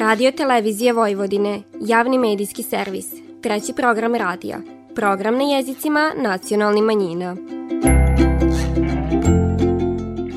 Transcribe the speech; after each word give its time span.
Radio 0.00 0.32
Televizije 0.32 0.92
Vojvodine, 0.92 1.62
javni 1.80 2.18
medijski 2.18 2.62
servis, 2.62 3.06
treći 3.42 3.72
program 3.72 4.14
radija, 4.14 4.60
program 4.94 5.36
na 5.36 5.44
jezicima 5.44 6.12
nacionalnih 6.16 6.82
manjina. 6.82 7.36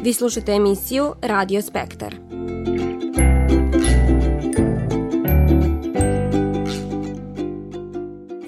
Vi 0.04 0.14
slušate 0.14 0.52
emisiju 0.52 1.14
Radio 1.22 1.62
Spektar. 1.62 2.16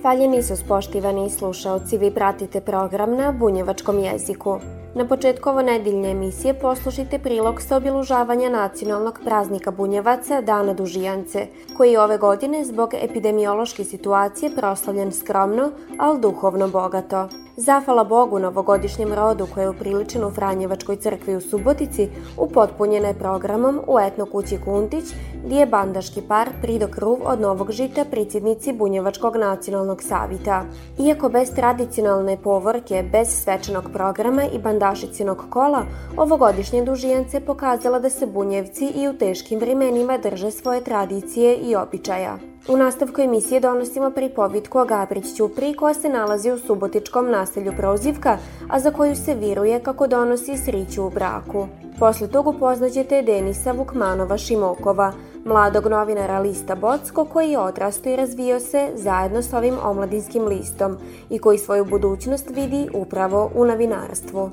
Hvaljeni 0.02 0.44
su 0.44 0.56
spoštivani 0.58 1.30
slušaoci, 1.30 1.98
vi 1.98 2.12
pratite 2.12 2.62
program 2.62 3.16
na 3.16 3.32
bunjevačkom 3.32 4.00
jeziku. 4.00 4.60
Na 4.96 5.06
početku 5.06 5.50
ovo 5.50 5.62
nedeljne 5.62 6.12
emisije 6.12 6.54
poslušajte 6.54 7.20
prilog 7.20 7.62
sa 7.62 7.78
obilužavanja 7.78 8.50
nacionalnog 8.50 9.20
praznika 9.24 9.72
Bunjevaca 9.72 10.42
Dana 10.42 10.74
Dužijance, 10.74 11.48
koji 11.78 11.92
je 11.92 12.02
ove 12.02 12.18
godine 12.18 12.66
zbog 12.66 12.94
epidemiološke 12.94 13.84
situacije 13.84 14.52
proslavljen 14.56 15.12
skromno, 15.12 15.72
ali 16.00 16.22
duhovno 16.22 16.68
bogato. 16.68 17.28
Zafala 17.58 18.04
Bogu 18.04 18.40
novogodišnjem 18.40 19.14
rodu 19.14 19.48
koja 19.54 19.64
je 19.64 19.70
upriličen 19.70 20.24
u 20.24 20.32
Franjevačkoj 20.32 20.96
crkvi 20.96 21.36
u 21.36 21.42
Subotici, 21.42 22.10
upotpunjena 22.38 23.08
je 23.08 23.20
programom 23.20 23.80
u 23.88 24.00
etno 24.00 24.26
kući 24.26 24.58
Kuntić, 24.66 25.04
gdje 25.46 25.60
je 25.60 25.66
bandaški 25.66 26.22
par 26.22 26.50
prido 26.62 26.88
kruv 26.88 27.18
od 27.26 27.42
Novog 27.42 27.72
žita 27.72 28.06
pricidnici 28.12 28.74
Bunjevačkog 28.74 29.36
nacionalnog 29.36 30.02
savita. 30.02 30.66
Iako 31.00 31.30
bez 31.30 31.52
tradicionalne 31.56 32.38
povorke, 32.44 33.04
bez 33.12 33.28
svečanog 33.28 33.84
programa 33.94 34.44
i 34.44 34.60
bandašicinog 34.60 35.44
kola, 35.50 35.84
ovogodišnje 36.18 36.84
dužijance 36.84 37.40
pokazala 37.40 38.00
da 38.00 38.10
se 38.10 38.28
Bunjevci 38.28 38.86
i 38.96 39.08
u 39.08 39.14
teškim 39.14 39.60
vremenima 39.60 40.18
drže 40.18 40.52
svoje 40.52 40.84
tradicije 40.84 41.56
i 41.56 41.76
običaja. 41.76 42.55
U 42.68 42.78
nastavku 42.78 43.22
emisije 43.22 43.60
donosimo 43.60 44.12
pripovitku 44.12 44.80
o 44.80 44.86
Gabrić 44.86 45.36
Ćupri 45.36 45.74
koja 45.74 45.94
se 45.94 46.10
nalazi 46.10 46.52
u 46.52 46.60
subotičkom 46.60 47.32
naselju 47.32 47.74
Prozivka, 47.78 48.38
a 48.70 48.80
za 48.80 48.92
koju 48.92 49.16
se 49.16 49.36
viruje 49.36 49.80
kako 49.80 50.08
donosi 50.08 50.58
sriću 50.58 51.06
u 51.06 51.10
braku. 51.10 51.68
Posle 52.00 52.28
toga 52.28 52.50
upoznaćete 52.50 53.22
Denisa 53.22 53.72
Vukmanova 53.72 54.38
Šimokova, 54.38 55.14
mladog 55.46 55.86
novinara 55.88 56.40
lista 56.40 56.76
Bocko 56.76 57.26
koji 57.26 57.52
je 57.52 57.60
odrastao 57.60 58.14
i 58.14 58.16
razvio 58.16 58.60
se 58.60 58.90
zajedno 58.96 59.42
s 59.42 59.54
ovim 59.54 59.76
omladinskim 59.84 60.46
listom 60.48 60.98
i 61.30 61.40
koji 61.40 61.58
svoju 61.58 61.86
budućnost 61.86 62.50
vidi 62.50 62.90
upravo 62.94 63.52
u 63.56 63.66
novinarstvu. 63.66 64.52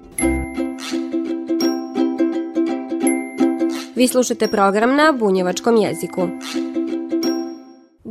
Vi 3.97 4.09
slušate 4.09 4.49
program 4.49 4.97
na 4.97 5.13
bunjevačkom 5.19 5.77
jeziku. 5.77 6.23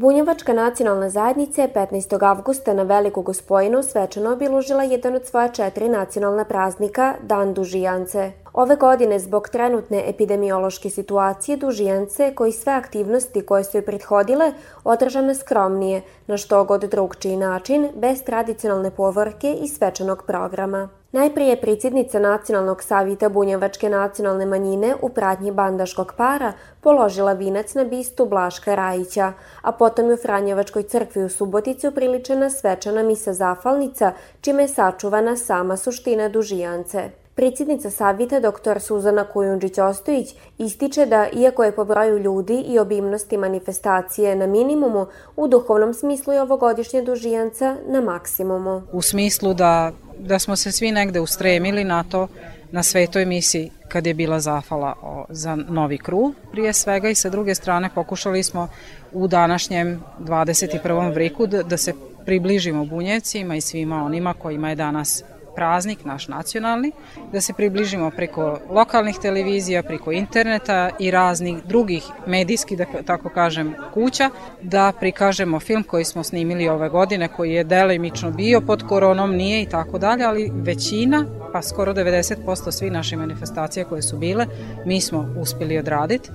Bunjevačka 0.02 0.54
nacionalna 0.54 1.10
zajednica 1.10 1.62
je 1.62 1.74
15. 1.74 2.26
avgusta 2.30 2.74
na 2.74 2.84
Veliku 2.84 3.22
Gospojinu 3.22 3.84
svečano 3.84 4.34
obilužila 4.34 4.84
jedan 4.84 5.16
od 5.16 5.26
svoja 5.26 5.48
četiri 5.48 5.90
nacionalna 5.90 6.46
praznika, 6.46 7.16
Dan 7.22 7.54
Dužijance. 7.54 8.32
Ove 8.54 8.76
godine, 8.76 9.20
zbog 9.20 9.50
trenutne 9.50 10.10
epidemiološke 10.10 10.90
situacije, 10.90 11.58
Dužijance, 11.58 12.36
koji 12.36 12.52
sve 12.52 12.74
aktivnosti 12.74 13.46
koje 13.46 13.64
su 13.64 13.78
joj 13.78 13.86
prethodile, 13.86 14.54
održane 14.84 15.36
skromnije, 15.36 16.02
na 16.28 16.38
što 16.38 16.64
god 16.64 16.84
drugčiji 16.84 17.38
način, 17.38 17.90
bez 17.96 18.24
tradicionalne 18.24 18.92
povorke 18.92 19.54
i 19.54 19.68
svečanog 19.68 20.24
programa. 20.28 20.90
Najprije 21.12 21.50
je 21.50 21.62
predsjednica 21.62 22.20
Nacionalnog 22.20 22.84
savita 22.84 23.30
Bunjevačke 23.30 23.90
nacionalne 23.90 24.46
manjine 24.46 24.96
u 25.02 25.10
pratnji 25.10 25.52
bandaškog 25.52 26.14
para 26.18 26.54
položila 26.82 27.34
vinac 27.34 27.74
na 27.74 27.84
bistu 27.84 28.26
Blaška 28.26 28.76
Rajića, 28.76 29.34
a 29.62 29.72
potom 29.72 30.08
je 30.08 30.14
u 30.14 30.18
Franjevačkoj 30.18 30.84
crkvi 30.84 31.24
u 31.24 31.30
Subotici 31.30 31.88
upriličena 31.88 32.50
svečana 32.50 33.04
misa 33.04 33.34
zafalnica, 33.34 34.12
čime 34.42 34.64
je 34.64 34.68
sačuvana 34.68 35.38
sama 35.38 35.78
suština 35.78 36.30
dužijance. 36.30 37.21
Predsjednica 37.36 37.90
savita 37.90 38.40
dr. 38.40 38.80
Suzana 38.80 39.26
Kujundžić-Ostojić 39.34 40.36
ističe 40.58 41.06
da, 41.06 41.28
iako 41.34 41.64
je 41.64 41.72
po 41.72 41.86
broju 41.86 42.18
ljudi 42.18 42.64
i 42.68 42.80
obimnosti 42.80 43.38
manifestacije 43.38 44.36
na 44.36 44.48
minimumu, 44.48 45.06
u 45.36 45.48
duhovnom 45.48 45.94
smislu 45.94 46.34
je 46.34 46.42
ovogodišnje 46.42 47.02
dužijanca 47.02 47.76
na 47.88 48.02
maksimumu. 48.02 48.82
U 48.92 49.02
smislu 49.02 49.54
da, 49.54 49.92
da 50.20 50.40
smo 50.40 50.56
se 50.56 50.72
svi 50.72 50.92
negde 50.92 51.20
ustremili 51.20 51.84
na 51.84 52.04
to, 52.04 52.28
na 52.72 52.84
svetoj 52.84 53.26
misiji 53.26 53.72
kad 53.88 54.08
je 54.08 54.14
bila 54.14 54.40
zafala 54.40 54.96
za 55.30 55.56
novi 55.56 55.98
kruv 55.98 56.32
prije 56.52 56.74
svega 56.74 57.10
i 57.10 57.16
sa 57.16 57.30
druge 57.30 57.56
strane 57.56 57.90
pokušali 57.96 58.44
smo 58.44 58.68
u 59.12 59.28
današnjem 59.28 60.04
21. 60.20 61.14
vriku 61.14 61.48
da, 61.48 61.64
da 61.64 61.78
se 61.78 61.94
približimo 62.26 62.86
bunjevcima 62.86 63.56
i 63.56 63.62
svima 63.62 64.04
onima 64.04 64.34
kojima 64.34 64.70
je 64.70 64.76
danas 64.76 65.24
praznik 65.56 66.06
naš 66.06 66.28
nacionalni, 66.28 66.92
da 67.32 67.42
se 67.42 67.54
približimo 67.54 68.12
preko 68.12 68.60
lokalnih 68.70 69.16
televizija, 69.22 69.84
preko 69.84 70.12
interneta 70.12 70.90
i 71.00 71.12
raznih 71.12 71.58
drugih 71.66 72.04
medijskih, 72.28 72.78
da 72.78 72.86
tako 73.06 73.30
kažem, 73.30 73.74
kuća, 73.94 74.30
da 74.62 74.92
prikažemo 75.00 75.60
film 75.60 75.84
koji 75.84 76.06
smo 76.06 76.24
snimili 76.24 76.70
ove 76.70 76.90
godine, 76.90 77.28
koji 77.28 77.54
je 77.54 77.64
delimično 77.64 78.32
bio 78.32 78.62
pod 78.62 78.88
koronom, 78.88 79.36
nije 79.36 79.62
i 79.62 79.70
tako 79.70 79.98
dalje, 79.98 80.24
ali 80.24 80.52
većina, 80.54 81.26
pa 81.54 81.62
skoro 81.62 81.94
90% 81.94 82.72
svih 82.72 82.92
naših 82.92 83.18
manifestacija 83.18 83.86
koje 83.86 84.02
su 84.02 84.18
bile, 84.18 84.46
mi 84.86 85.02
smo 85.02 85.36
uspeli 85.38 85.78
odraditi. 85.78 86.30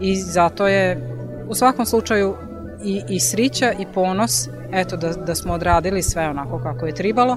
I 0.00 0.16
zato 0.16 0.66
je 0.66 1.08
u 1.48 1.54
svakom 1.54 1.86
slučaju 1.86 2.36
i, 2.84 3.02
i 3.08 3.20
srića 3.20 3.72
i 3.72 3.86
ponos 3.94 4.48
eto 4.72 4.96
da, 4.96 5.12
da 5.12 5.34
smo 5.34 5.52
odradili 5.52 6.02
sve 6.02 6.28
onako 6.28 6.58
kako 6.58 6.86
je 6.86 6.94
tribalo 6.94 7.36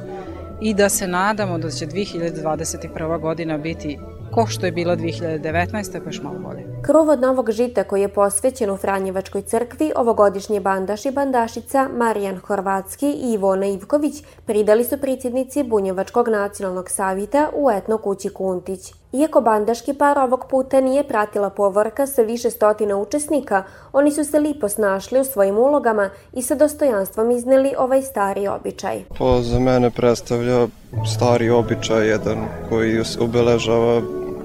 i 0.66 0.74
da 0.74 0.90
se 0.90 1.08
nadamo 1.08 1.58
da 1.58 1.70
će 1.70 1.88
2021. 1.88 3.20
godina 3.22 3.58
biti 3.58 4.00
ko 4.34 4.46
što 4.48 4.66
je 4.66 4.72
bila 4.72 4.96
2019. 4.96 6.00
pa 6.04 6.10
još 6.10 6.22
malo 6.22 6.40
bolje. 6.40 6.66
Kruv 6.82 7.10
od 7.10 7.22
Novog 7.22 7.52
žita 7.52 7.84
koji 7.84 8.02
je 8.02 8.14
posvećen 8.14 8.70
u 8.70 8.78
Franjevačkoj 8.78 9.42
crkvi, 9.42 9.92
ovogodišnji 9.96 10.60
bandaš 10.60 11.06
i 11.06 11.12
bandašica 11.12 11.90
Marijan 11.98 12.38
Horvatski 12.38 13.08
i 13.08 13.34
Ivona 13.34 13.66
Ivković 13.66 14.24
pridali 14.46 14.84
su 14.84 14.98
predsjednici 14.98 15.64
Bunjevačkog 15.64 16.28
nacionalnog 16.28 16.90
savita 16.90 17.50
u 17.56 17.72
etno 17.72 17.98
kući 17.98 18.30
Kuntić. 18.30 18.94
Iako 19.14 19.42
bandaški 19.42 19.94
par 19.94 20.20
ovog 20.20 20.46
puta 20.50 20.82
nije 20.82 21.04
pratila 21.04 21.50
povorka 21.50 22.08
sa 22.08 22.22
više 22.22 22.50
stotina 22.50 22.98
učesnika, 22.98 23.64
oni 23.94 24.12
su 24.12 24.24
se 24.24 24.40
lipo 24.40 24.70
snašli 24.70 25.20
u 25.20 25.24
svojim 25.24 25.58
ulogama 25.58 26.10
i 26.34 26.42
sa 26.42 26.56
dostojanstvom 26.56 27.32
izneli 27.32 27.74
ovaj 27.78 28.02
stari 28.02 28.48
običaj. 28.48 29.04
To 29.18 29.42
za 29.42 29.60
mene 29.60 29.92
predstavlja 29.92 30.68
stari 31.16 31.50
običaj 31.50 32.08
jedan 32.08 32.46
koji 32.70 33.02
obeležava 33.20 34.02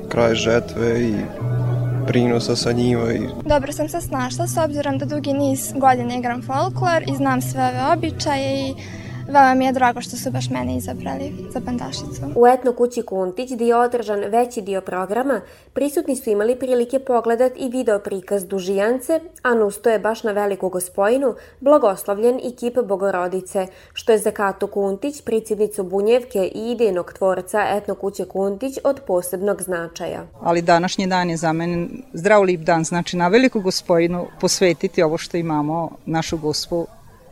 kraj 0.09 0.35
žetve 0.35 1.01
i 1.01 1.15
prinosa 2.07 2.57
sa 2.57 2.73
njiva. 2.73 3.13
I... 3.13 3.21
Dobro 3.45 3.73
sam 3.73 3.89
se 3.89 4.01
snašla 4.01 4.47
s 4.47 4.57
obzirom 4.65 4.99
da 4.99 5.07
dugi 5.07 5.33
niz 5.33 5.73
godina 5.77 6.17
igram 6.17 6.43
folklor 6.43 7.03
i 7.13 7.17
znam 7.17 7.43
sve 7.43 7.63
ove 7.63 7.93
običaje 7.93 8.69
i 8.69 8.75
Veoma 9.31 9.55
mi 9.55 9.65
je 9.65 9.73
drago 9.73 10.01
što 10.01 10.17
su 10.17 10.31
baš 10.31 10.51
mene 10.51 10.77
izabrali 10.77 11.33
za 11.51 11.61
bandašicu. 11.61 12.23
U 12.37 12.47
etno 12.47 12.73
kući 12.73 13.03
Kuntić, 13.03 13.53
gdje 13.53 13.67
je 13.67 13.77
održan 13.77 14.21
veći 14.21 14.63
dio 14.63 14.81
programa, 14.81 15.41
prisutni 15.73 16.17
su 16.17 16.31
imali 16.31 16.59
prilike 16.59 16.99
pogledat 16.99 17.53
i 17.57 17.69
video 17.69 17.99
prikaz 17.99 18.45
Dužijance, 18.47 19.21
a 19.43 19.55
nusto 19.55 19.91
je 19.91 19.99
baš 19.99 20.23
na 20.23 20.33
Veliku 20.33 20.69
gospojinu 20.69 21.35
blagoslovljen 21.61 22.41
i 22.43 22.57
kip 22.57 22.75
Bogorodice, 22.85 23.67
što 23.93 24.13
je 24.13 24.19
za 24.19 24.31
Katu 24.31 24.67
Kuntić, 24.67 25.23
predsjednicu 25.23 25.83
Bunjevke 25.83 26.51
i 26.55 26.73
idejnog 26.73 27.13
tvorca 27.13 27.67
etno 27.77 27.95
kuće 27.95 28.25
Kuntić 28.25 28.79
od 28.85 29.01
posebnog 29.07 29.63
značaja. 29.63 30.27
Ali 30.41 30.63
današnji 30.63 31.07
dan 31.07 31.31
je 31.31 31.37
za 31.37 31.53
mene 31.53 31.89
zdrav 32.13 32.43
lip 32.43 32.61
dan, 32.61 32.85
znači 32.85 33.17
na 33.17 33.29
Veliku 33.29 33.61
gospojinu 33.61 34.27
posvetiti 34.41 35.03
ovo 35.03 35.19
što 35.19 35.37
imamo, 35.37 35.91
našu 36.07 36.39
gospu, 36.39 36.87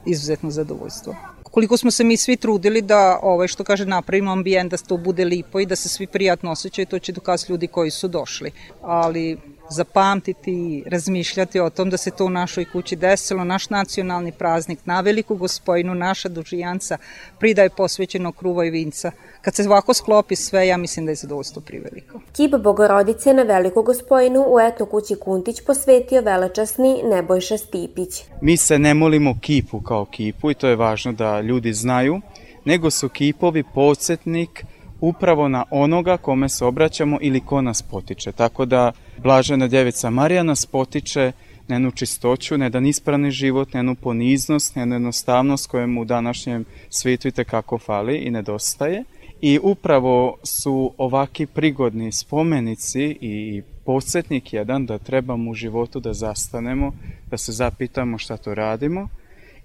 izuzetno 0.07 0.51
zadovoljstvo 0.51 1.15
koliko 1.59 1.77
smo 1.77 1.91
se 1.91 2.05
mi 2.05 2.17
svi 2.17 2.37
trudili 2.37 2.83
da 2.83 3.19
ovaj 3.23 3.49
što 3.49 3.65
kaže 3.65 3.87
napravimo 3.87 4.33
ambijent 4.33 4.71
da 4.71 4.77
to 4.77 4.97
bude 4.97 5.25
lipo 5.25 5.61
i 5.61 5.67
da 5.67 5.77
se 5.77 5.89
svi 5.89 6.07
prijatno 6.07 6.51
osjećaju, 6.51 6.87
to 6.87 6.99
će 6.99 7.13
dokaz 7.13 7.51
ljudi 7.51 7.67
koji 7.67 7.91
su 7.91 8.09
došli. 8.09 8.51
Ali 8.83 9.39
zapamtiti 9.71 10.53
i 10.53 10.85
razmišljati 10.87 11.61
o 11.61 11.71
tom 11.71 11.91
da 11.91 11.97
se 11.97 12.11
to 12.11 12.25
u 12.25 12.31
našoj 12.31 12.65
kući 12.73 12.97
desilo, 12.97 13.45
naš 13.45 13.71
nacionalni 13.71 14.33
praznik, 14.33 14.79
na 14.85 15.01
veliku 15.01 15.37
gospojinu, 15.37 15.95
naša 15.95 16.29
dužijanca, 16.29 16.99
pridaje 17.39 17.71
posvećeno 17.71 18.33
kruva 18.33 18.65
i 18.65 18.71
vinca. 18.71 19.11
Kad 19.43 19.55
se 19.55 19.63
ovako 19.63 19.95
sklopi 19.95 20.37
sve, 20.37 20.67
ja 20.67 20.77
mislim 20.77 21.07
da 21.07 21.13
je 21.13 21.17
zadovoljstvo 21.17 21.63
priveliko. 21.63 22.21
Kip 22.33 22.55
Bogorodice 22.63 23.35
na 23.35 23.43
veliku 23.43 23.83
gospojinu 23.83 24.45
u 24.49 24.61
etno 24.61 24.87
kući 24.87 25.15
Kuntić 25.15 25.61
posvetio 25.67 26.21
velečasni 26.21 27.03
Nebojša 27.05 27.59
Stipić. 27.59 28.25
Mi 28.41 28.57
se 28.57 28.79
ne 28.79 28.95
molimo 28.95 29.39
kipu 29.41 29.81
kao 29.81 30.05
kipu 30.05 30.51
i 30.51 30.55
to 30.55 30.69
je 30.69 30.77
važno 30.77 31.13
da 31.13 31.41
ljudi 31.41 31.73
znaju, 31.73 32.21
nego 32.65 32.91
su 32.91 33.09
kipovi 33.09 33.65
podsjetnik 33.75 34.65
upravo 35.01 35.49
na 35.49 35.65
onoga 35.71 36.17
kome 36.17 36.49
se 36.49 36.65
obraćamo 36.65 37.19
ili 37.21 37.41
ko 37.41 37.63
nas 37.63 37.83
potiče. 37.83 38.33
Tako 38.33 38.65
da 38.65 38.93
Blažena 39.23 39.69
djevica 39.69 40.11
Marija 40.11 40.43
nas 40.43 40.67
potiče 40.67 41.33
njenu 41.69 41.91
čistoću, 41.91 42.55
jedan 42.55 42.87
ispravni 42.87 43.31
život, 43.31 43.75
njenu 43.75 43.95
poniznost, 43.95 44.77
njenu 44.77 44.95
jednostavnost 44.95 45.67
kojem 45.67 45.99
u 45.99 46.05
današnjem 46.05 46.65
svijetu 46.91 47.29
i 47.29 47.33
tekako 47.33 47.79
fali 47.79 48.17
i 48.17 48.31
nedostaje. 48.31 49.05
I 49.41 49.59
upravo 49.63 50.37
su 50.43 50.93
ovaki 50.99 51.47
prigodni 51.47 52.13
spomenici 52.13 53.19
i 53.21 53.63
podsjetnik 53.85 54.53
jedan 54.53 54.87
da 54.87 54.99
trebamo 54.99 55.51
u 55.51 55.55
životu 55.55 56.01
da 56.01 56.13
zastanemo, 56.13 56.93
da 57.31 57.39
se 57.39 57.53
zapitamo 57.53 58.19
šta 58.19 58.37
to 58.37 58.55
radimo 58.55 59.09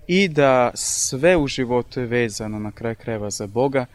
i 0.07 0.27
da 0.27 0.71
sve 0.73 1.37
u 1.37 1.47
životu 1.47 1.99
je 1.99 2.05
vezano 2.05 2.59
na 2.59 2.71
kraj 2.71 2.95
kreva 2.95 3.29
za 3.29 3.47
Boga, 3.47 3.85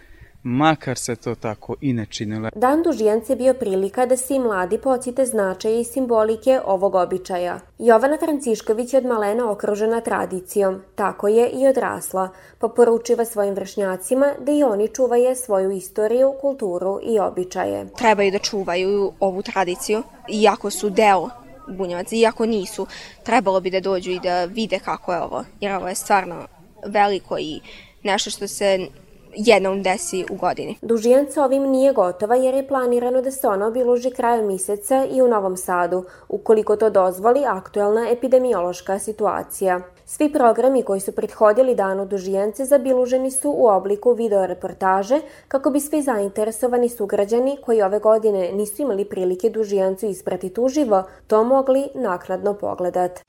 makar 0.42 0.98
se 0.98 1.16
to 1.16 1.34
tako 1.34 1.74
i 1.80 1.92
ne 1.92 2.06
činilo. 2.06 2.50
Dan 2.54 2.82
dužijance 2.82 3.32
je 3.32 3.36
bio 3.36 3.54
prilika 3.54 4.06
da 4.06 4.16
se 4.16 4.34
i 4.34 4.38
mladi 4.38 4.78
podsjete 4.78 5.26
značaje 5.26 5.80
i 5.80 5.84
simbolike 5.84 6.60
ovog 6.64 6.94
običaja. 6.94 7.60
Jovana 7.78 8.18
Francišković 8.18 8.92
je 8.92 8.98
od 8.98 9.04
malena 9.04 9.50
okružena 9.50 10.00
tradicijom, 10.00 10.82
tako 10.94 11.28
je 11.28 11.48
i 11.48 11.68
odrasla, 11.68 12.28
pa 12.58 12.68
poručiva 12.68 13.24
svojim 13.24 13.54
vršnjacima 13.54 14.34
da 14.40 14.52
i 14.52 14.62
oni 14.62 14.88
čuvaju 14.88 15.36
svoju 15.36 15.70
istoriju, 15.70 16.34
kulturu 16.40 17.00
i 17.02 17.18
običaje. 17.18 17.86
Trebaju 17.98 18.30
da 18.30 18.38
čuvaju 18.38 19.12
ovu 19.20 19.42
tradiciju, 19.42 20.02
iako 20.28 20.70
su 20.70 20.90
deo 20.90 21.28
bunjevaca, 21.68 22.16
iako 22.16 22.46
nisu, 22.46 22.86
trebalo 23.22 23.60
bi 23.60 23.70
da 23.70 23.80
dođu 23.80 24.10
i 24.10 24.20
da 24.20 24.44
vide 24.44 24.78
kako 24.78 25.12
je 25.12 25.20
ovo, 25.20 25.44
jer 25.60 25.74
ovo 25.74 25.88
je 25.88 25.94
stvarno 25.94 26.46
veliko 26.86 27.38
i 27.38 27.60
nešto 28.02 28.30
što 28.30 28.48
se 28.48 28.88
jednom 29.34 29.82
desi 29.82 30.24
u 30.30 30.36
godini. 30.36 30.76
Dužijanca 30.82 31.44
ovim 31.44 31.62
nije 31.62 31.92
gotova 31.92 32.34
jer 32.34 32.54
je 32.54 32.68
planirano 32.68 33.22
da 33.22 33.30
se 33.30 33.48
ona 33.48 33.66
obiluži 33.66 34.10
krajem 34.10 34.46
meseca 34.46 35.06
i 35.10 35.22
u 35.22 35.28
Novom 35.28 35.56
Sadu, 35.56 36.04
ukoliko 36.28 36.76
to 36.76 36.90
dozvoli 36.90 37.44
aktuelna 37.46 38.10
epidemiološka 38.10 38.98
situacija. 38.98 39.80
Svi 40.04 40.32
programi 40.32 40.82
koji 40.82 41.00
su 41.00 41.12
prethodili 41.12 41.74
danu 41.74 42.06
Dužijance 42.06 42.64
zabiluženi 42.64 43.30
su 43.30 43.54
u 43.56 43.66
obliku 43.66 44.12
videoreportaže 44.12 45.20
kako 45.48 45.70
bi 45.70 45.80
svi 45.80 46.02
zainteresovani 46.02 46.88
sugrađani 46.88 47.56
koji 47.64 47.82
ove 47.82 47.98
godine 47.98 48.52
nisu 48.52 48.82
imali 48.82 49.04
prilike 49.04 49.50
Dužijancu 49.50 50.06
ispratiti 50.06 50.60
uživo, 50.60 51.02
to 51.26 51.44
mogli 51.44 51.88
naknadno 51.94 52.54
pogledati. 52.54 53.22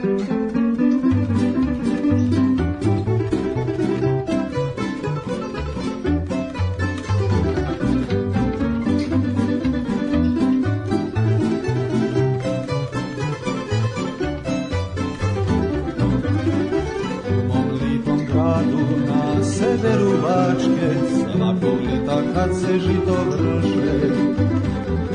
Severu 19.59 20.11
Bačke, 20.23 20.89
svakog 21.19 21.79
ljeta 21.81 22.21
kad 22.33 22.50
se 22.59 22.79
žito 22.79 23.17
vrše, 23.29 23.94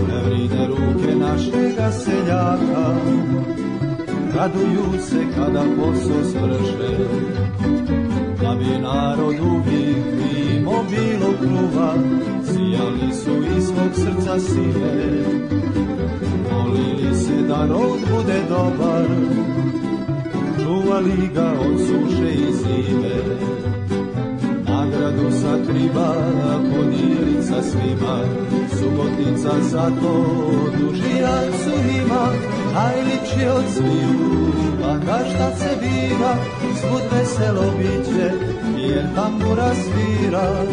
nevrine 0.08 0.66
ruke 0.66 1.14
našega 1.14 1.92
seljaka, 1.92 2.94
raduju 4.34 5.00
se 5.00 5.20
kada 5.36 5.64
posao 5.76 6.24
svrše, 6.24 6.96
da 8.40 8.54
bi 8.54 8.78
narod 8.82 9.34
uvijek 9.40 10.04
mimo 10.18 10.84
bilo 10.90 11.32
kruva, 11.40 11.94
sijali 12.44 13.14
su 13.14 13.56
iz 13.56 13.64
svog 13.64 13.92
srca 13.94 14.40
sile, 14.40 15.22
molili 16.52 17.14
se 17.16 17.42
da 17.48 17.66
rod 17.66 18.00
bude 18.14 18.40
dobar, 18.48 19.06
čuvali 20.62 21.28
ga 21.34 21.52
od 21.60 21.78
suše 21.78 22.32
i 22.32 22.52
zime 22.52 23.53
sakriva, 25.44 26.10
podijeli 26.70 27.42
sa 27.42 27.62
svima, 27.62 28.16
subotica 28.78 29.54
za 29.70 29.90
to 30.00 30.14
dužijancu 30.78 31.72
ima, 32.02 32.26
najliči 32.74 33.46
od 33.56 33.64
sviju, 33.74 34.52
pa 34.80 35.18
šta 35.30 35.56
se 35.56 35.76
bira, 35.80 36.34
svud 36.80 37.02
veselo 37.12 37.72
biće, 37.78 38.30
jer 38.78 39.14
tambura 39.14 39.70
svira. 39.74 40.64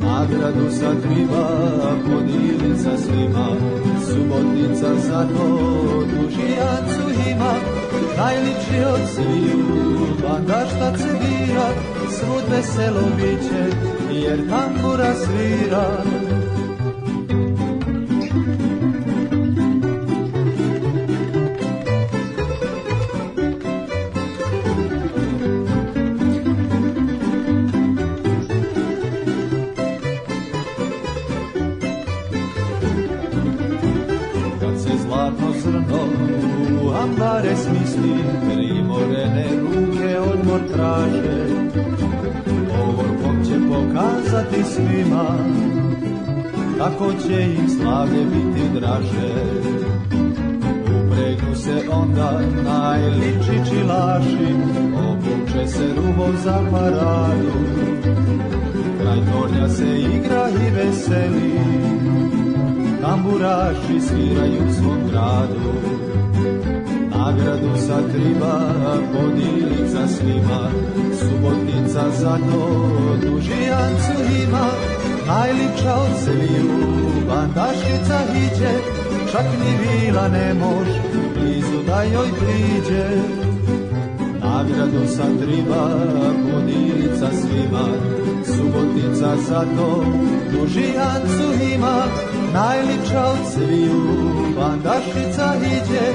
Nagradu 0.00 0.70
sakriva, 0.70 1.48
podijeli 2.04 2.78
sa 2.78 2.96
svima, 2.98 3.48
subotica 4.06 4.94
za 5.08 5.28
to 5.36 5.48
dužijancu 6.14 7.30
ima, 7.30 7.54
najliči 8.16 8.84
od 8.94 9.00
sviju, 9.14 9.66
pa 10.22 10.38
šta 10.66 10.98
se 10.98 11.08
bira, 11.20 11.68
svud 12.10 12.44
veselo 12.50 13.02
biće, 13.16 13.76
jer 14.10 14.48
tambura 14.48 15.14
svira. 15.14 15.86
Kako 46.78 47.12
će 47.12 47.42
im 47.42 47.68
slavlje 47.68 48.24
biti 48.24 48.68
draže. 48.74 49.34
Upregnu 50.72 51.54
se 51.54 51.84
onda 51.90 52.40
najliči 52.64 53.70
čilaši, 53.70 54.54
obuče 55.10 55.66
se 55.66 55.88
rubo 55.96 56.28
za 56.44 56.60
paradu. 56.70 57.52
Kraj 59.00 59.18
tornja 59.32 59.68
se 59.68 60.00
igra 60.00 60.48
i 60.48 60.70
veseli, 60.70 61.60
tamburaši 63.00 64.00
sviraju 64.08 64.62
svom 64.78 64.98
gradu. 65.10 65.72
Nagradu 67.10 67.76
sakriva, 67.76 68.60
podilica 69.12 70.08
svima, 70.08 70.70
subotica 71.18 72.10
za 72.10 72.38
to 72.50 72.88
dužijancu 73.22 74.12
ima, 74.48 74.66
najlipša 75.32 75.94
od 75.94 76.12
sviju, 76.24 76.70
bandašica 77.28 78.18
iđe, 78.44 78.74
čak 79.32 79.46
ni 79.60 79.72
vila 79.82 80.28
ne 80.28 80.54
mož, 80.54 80.88
blizu 81.34 81.82
da 81.86 82.02
joj 82.02 82.28
priđe. 82.40 83.06
Nagradu 84.40 85.02
sakriva, 85.16 85.84
podilica 86.44 87.28
svima, 87.40 87.86
subotica 88.46 89.36
za 89.48 89.60
to 89.76 90.04
dužijancu 90.52 91.46
ima, 91.74 92.04
najlipša 92.54 93.24
od 93.24 93.52
sviju, 93.52 94.02
bandašica 94.56 95.54
iđe, 95.74 96.06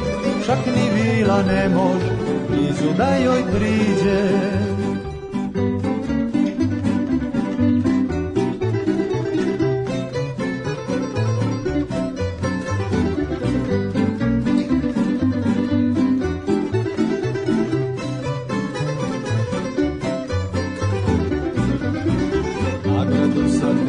čak 0.45 0.59
ni 0.75 0.86
vila 0.95 1.43
ne 1.43 1.69
mož, 1.69 2.03
blizu 2.50 2.93
da 2.97 3.15
joj 3.15 3.43
priđe. 3.53 4.66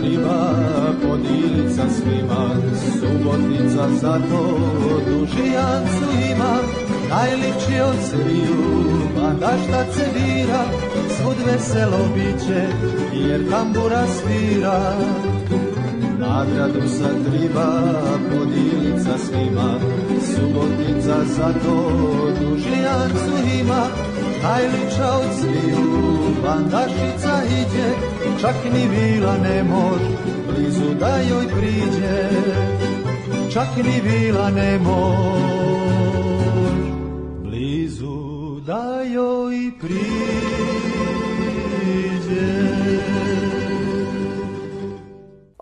Sakriva 0.08 0.94
podilica 1.02 1.82
svima, 1.90 2.50
subotnica 3.00 3.88
za 4.00 4.20
to 4.30 4.58
dužijancu 5.08 6.04
ima, 6.32 6.58
najlipši 7.10 7.80
od 7.80 7.96
sviju, 8.10 8.88
da 9.40 9.52
šta 9.64 9.84
cevira, 9.92 10.64
svud 11.16 11.36
veselo 11.46 11.98
biće, 12.14 12.66
jer 13.12 13.50
tambura 13.50 14.06
svira. 14.06 14.94
Nagradu 16.18 16.88
sa 16.88 17.08
triba, 17.24 17.82
podilica 18.30 19.18
svima, 19.18 19.78
subotica 20.34 21.24
za 21.24 21.52
to 21.64 21.90
dužijancu 22.40 23.58
ima, 23.60 24.07
najliča 24.42 25.09
od 25.12 25.35
sviju, 25.40 26.09
bandašica 26.42 27.42
iđe, 27.61 27.88
čak 28.40 28.54
ni 28.73 28.88
vila 28.88 29.37
ne 29.38 29.62
mož, 29.62 30.02
blizu 30.49 30.95
da 31.00 31.16
joj 31.16 31.47
priđe, 31.49 32.28
čak 33.52 33.76
ni 33.76 34.00
vila 34.00 34.50
ne 34.50 34.78
mož, 34.78 35.42
blizu 37.42 38.61
da 38.66 39.02
joj 39.02 39.71
priđe. 39.80 40.48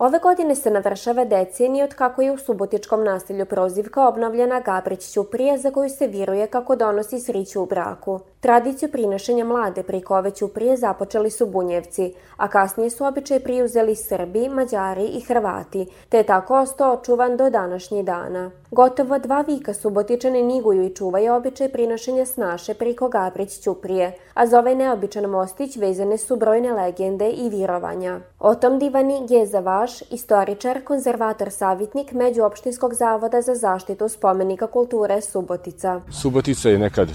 Ove 0.06 0.18
godine 0.18 0.54
se 0.54 0.70
navršava 0.70 1.24
decenije 1.24 1.84
od 1.84 1.94
kako 1.94 2.22
je 2.22 2.32
u 2.32 2.38
Subotičkom 2.38 3.04
naselju 3.04 3.46
prozivka 3.46 4.08
obnovljena 4.08 4.60
Gabrić 4.60 5.12
Ćuprije 5.12 5.58
za 5.58 5.70
koju 5.70 5.90
se 5.90 6.06
viruje 6.06 6.46
kako 6.46 6.76
donosi 6.76 7.20
sriću 7.20 7.62
u 7.62 7.66
braku. 7.66 8.20
Tradiciju 8.40 8.88
prinošenja 8.92 9.44
mlade 9.44 9.82
preko 9.82 10.16
ove 10.16 10.30
Ćuprije 10.30 10.76
započeli 10.76 11.30
su 11.30 11.46
Bunjevci, 11.46 12.14
a 12.36 12.48
kasnije 12.48 12.90
su 12.90 13.04
običaj 13.04 13.40
priuzeli 13.40 13.96
Srbi, 13.96 14.48
Mađari 14.48 15.04
i 15.04 15.20
Hrvati, 15.20 15.86
te 16.08 16.16
je 16.16 16.22
tako 16.22 16.58
ostao 16.58 16.92
očuvan 16.92 17.36
do 17.36 17.50
današnjih 17.50 18.04
dana. 18.04 18.50
Gotovo 18.70 19.18
dva 19.18 19.40
vika 19.40 19.74
Subotičani 19.74 20.42
niguju 20.42 20.82
i 20.82 20.94
čuvaju 20.94 21.34
običaj 21.34 21.68
prinošenja 21.68 22.26
snaše 22.26 22.74
preko 22.74 23.08
Gabrić 23.08 23.60
Ćuprije, 23.60 24.12
a 24.34 24.46
za 24.46 24.58
ovaj 24.58 24.74
neobičan 24.74 25.24
mostić 25.24 25.76
vezane 25.76 26.18
su 26.18 26.36
brojne 26.36 26.72
legende 26.72 27.30
i 27.30 27.48
virovanja. 27.48 28.20
O 28.40 28.54
tom 28.54 28.78
divani 28.78 29.26
Geza 29.28 29.60
Vaš, 29.60 29.95
istoričar, 30.10 30.84
konzervator 30.84 31.50
savjetnik 31.50 32.12
Međuopštinskog 32.12 32.94
zavoda 32.94 33.42
za 33.42 33.54
zaštitu 33.54 34.08
spomenika 34.08 34.66
kulture 34.66 35.20
Subotica. 35.20 36.00
Subotica 36.10 36.68
je 36.68 36.78
nekad 36.78 37.08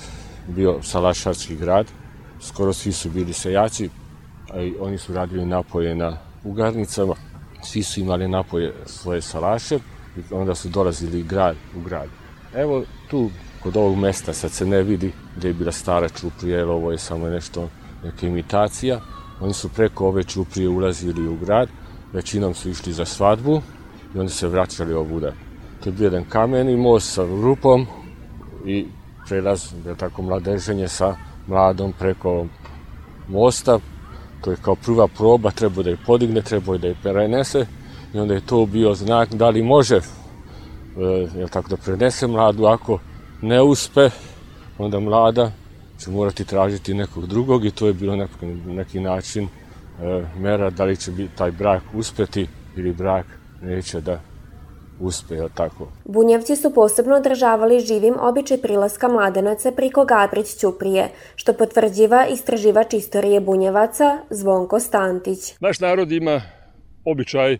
bio 0.47 0.83
salašarski 0.83 1.55
grad, 1.55 1.87
skoro 2.41 2.73
svi 2.73 2.91
su 2.91 3.09
bili 3.09 3.33
sejaci, 3.33 3.89
a 4.53 4.61
i 4.61 4.75
oni 4.79 4.97
su 4.97 5.13
radili 5.13 5.45
napoje 5.45 5.95
na 5.95 6.17
ugarnicama, 6.43 7.15
svi 7.63 7.83
su 7.83 7.99
imali 7.99 8.27
napoje 8.27 8.73
svoje 8.85 9.21
salaše 9.21 9.79
i 10.17 10.33
onda 10.33 10.55
su 10.55 10.69
dolazili 10.69 11.23
grad 11.23 11.55
u 11.77 11.81
grad. 11.81 12.09
Evo 12.55 12.83
tu 13.09 13.29
kod 13.63 13.77
ovog 13.77 13.97
mesta 13.97 14.33
sad 14.33 14.51
se 14.51 14.65
ne 14.65 14.83
vidi 14.83 15.11
gde 15.37 15.47
je 15.47 15.53
bila 15.53 15.71
stara 15.71 16.09
čuprija, 16.09 16.57
jer 16.57 16.67
ovo 16.67 16.91
je 16.91 16.97
samo 16.97 17.27
nešto, 17.27 17.69
neka 18.03 18.27
imitacija. 18.27 18.99
Oni 19.41 19.53
su 19.53 19.69
preko 19.69 20.07
ove 20.07 20.23
čuprije 20.23 20.69
ulazili 20.69 21.27
u 21.27 21.35
grad, 21.35 21.69
većinom 22.13 22.53
su 22.53 22.69
išli 22.69 22.93
za 22.93 23.05
svadbu 23.05 23.61
i 24.15 24.19
onda 24.19 24.31
se 24.31 24.47
vraćali 24.47 24.93
ovuda. 24.93 25.31
To 25.83 25.89
je 25.89 25.93
bio 25.93 26.05
jedan 26.05 26.23
kameni 26.29 26.77
most 26.77 27.13
sa 27.13 27.23
rupom 27.23 27.87
i 28.65 28.85
prelaz, 29.27 29.73
da 29.85 29.95
tako, 29.95 30.21
mladeženje 30.21 30.87
sa 30.87 31.15
mladom 31.47 31.93
preko 31.99 32.45
mosta. 33.27 33.79
To 34.41 34.51
je 34.51 34.57
kao 34.61 34.75
prva 34.75 35.07
proba, 35.07 35.51
treba 35.51 35.83
da 35.83 35.89
je 35.89 35.97
podigne, 36.05 36.41
treba 36.41 36.77
da 36.77 36.87
je 36.87 36.95
prenese 37.03 37.65
i 38.13 38.19
onda 38.19 38.33
je 38.33 38.45
to 38.45 38.65
bio 38.65 38.93
znak 38.93 39.33
da 39.33 39.49
li 39.49 39.63
može 39.63 39.95
e, 39.95 41.47
tako, 41.51 41.69
da 41.69 41.77
prenese 41.77 42.27
mladu, 42.27 42.65
ako 42.65 42.99
ne 43.41 43.61
uspe, 43.61 44.09
onda 44.77 44.99
mlada 44.99 45.51
će 45.99 46.09
morati 46.09 46.45
tražiti 46.45 46.93
nekog 46.93 47.27
drugog 47.27 47.65
i 47.65 47.71
to 47.71 47.87
je 47.87 47.93
bilo 47.93 48.15
neki, 48.15 48.45
neki 48.65 48.99
način 48.99 49.47
mera 50.39 50.69
da 50.69 50.85
li 50.85 50.97
će 50.97 51.11
biti 51.11 51.35
taj 51.37 51.51
brak 51.51 51.83
uspeti 51.93 52.47
ili 52.77 52.93
brak 52.93 53.25
neće 53.61 54.01
da 54.01 54.19
uspe, 54.99 55.35
tako? 55.53 55.87
Bunjevci 56.05 56.55
su 56.55 56.73
posebno 56.73 57.15
održavali 57.15 57.79
živim 57.79 58.15
običaj 58.19 58.57
prilaska 58.57 59.07
mladenaca 59.07 59.71
priko 59.71 60.05
Gabrić 60.05 60.55
Ćuprije, 60.59 61.09
što 61.35 61.53
potvrđiva 61.53 62.27
istraživač 62.27 62.93
istorije 62.93 63.41
Bunjevaca 63.41 64.17
Zvonko 64.29 64.79
Stantić. 64.79 65.59
Naš 65.59 65.79
narod 65.79 66.11
ima 66.11 66.41
običaj, 67.05 67.57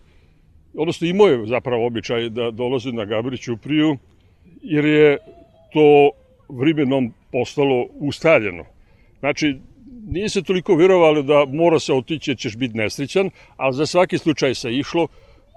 odnosno 0.78 1.06
imao 1.06 1.26
je 1.26 1.46
zapravo 1.46 1.86
običaj 1.86 2.28
da 2.28 2.50
dolazi 2.50 2.92
na 2.92 3.04
Gabrić 3.04 3.40
Ćupriju, 3.40 3.96
jer 4.62 4.84
je 4.84 5.18
to 5.72 6.10
vrimenom 6.48 7.12
postalo 7.32 7.86
ustaljeno. 8.00 8.64
Znači, 9.20 9.60
nije 10.06 10.42
toliko 10.46 10.74
vjerovalo 10.74 11.22
da 11.22 11.44
mora 11.48 11.78
se 11.78 11.92
otići, 11.92 12.36
ćeš 12.36 12.56
biti 12.56 12.76
nesrećan, 12.76 13.30
ali 13.56 13.74
za 13.74 13.86
svaki 13.86 14.18
slučaj 14.18 14.54
se 14.54 14.72
išlo, 14.72 15.08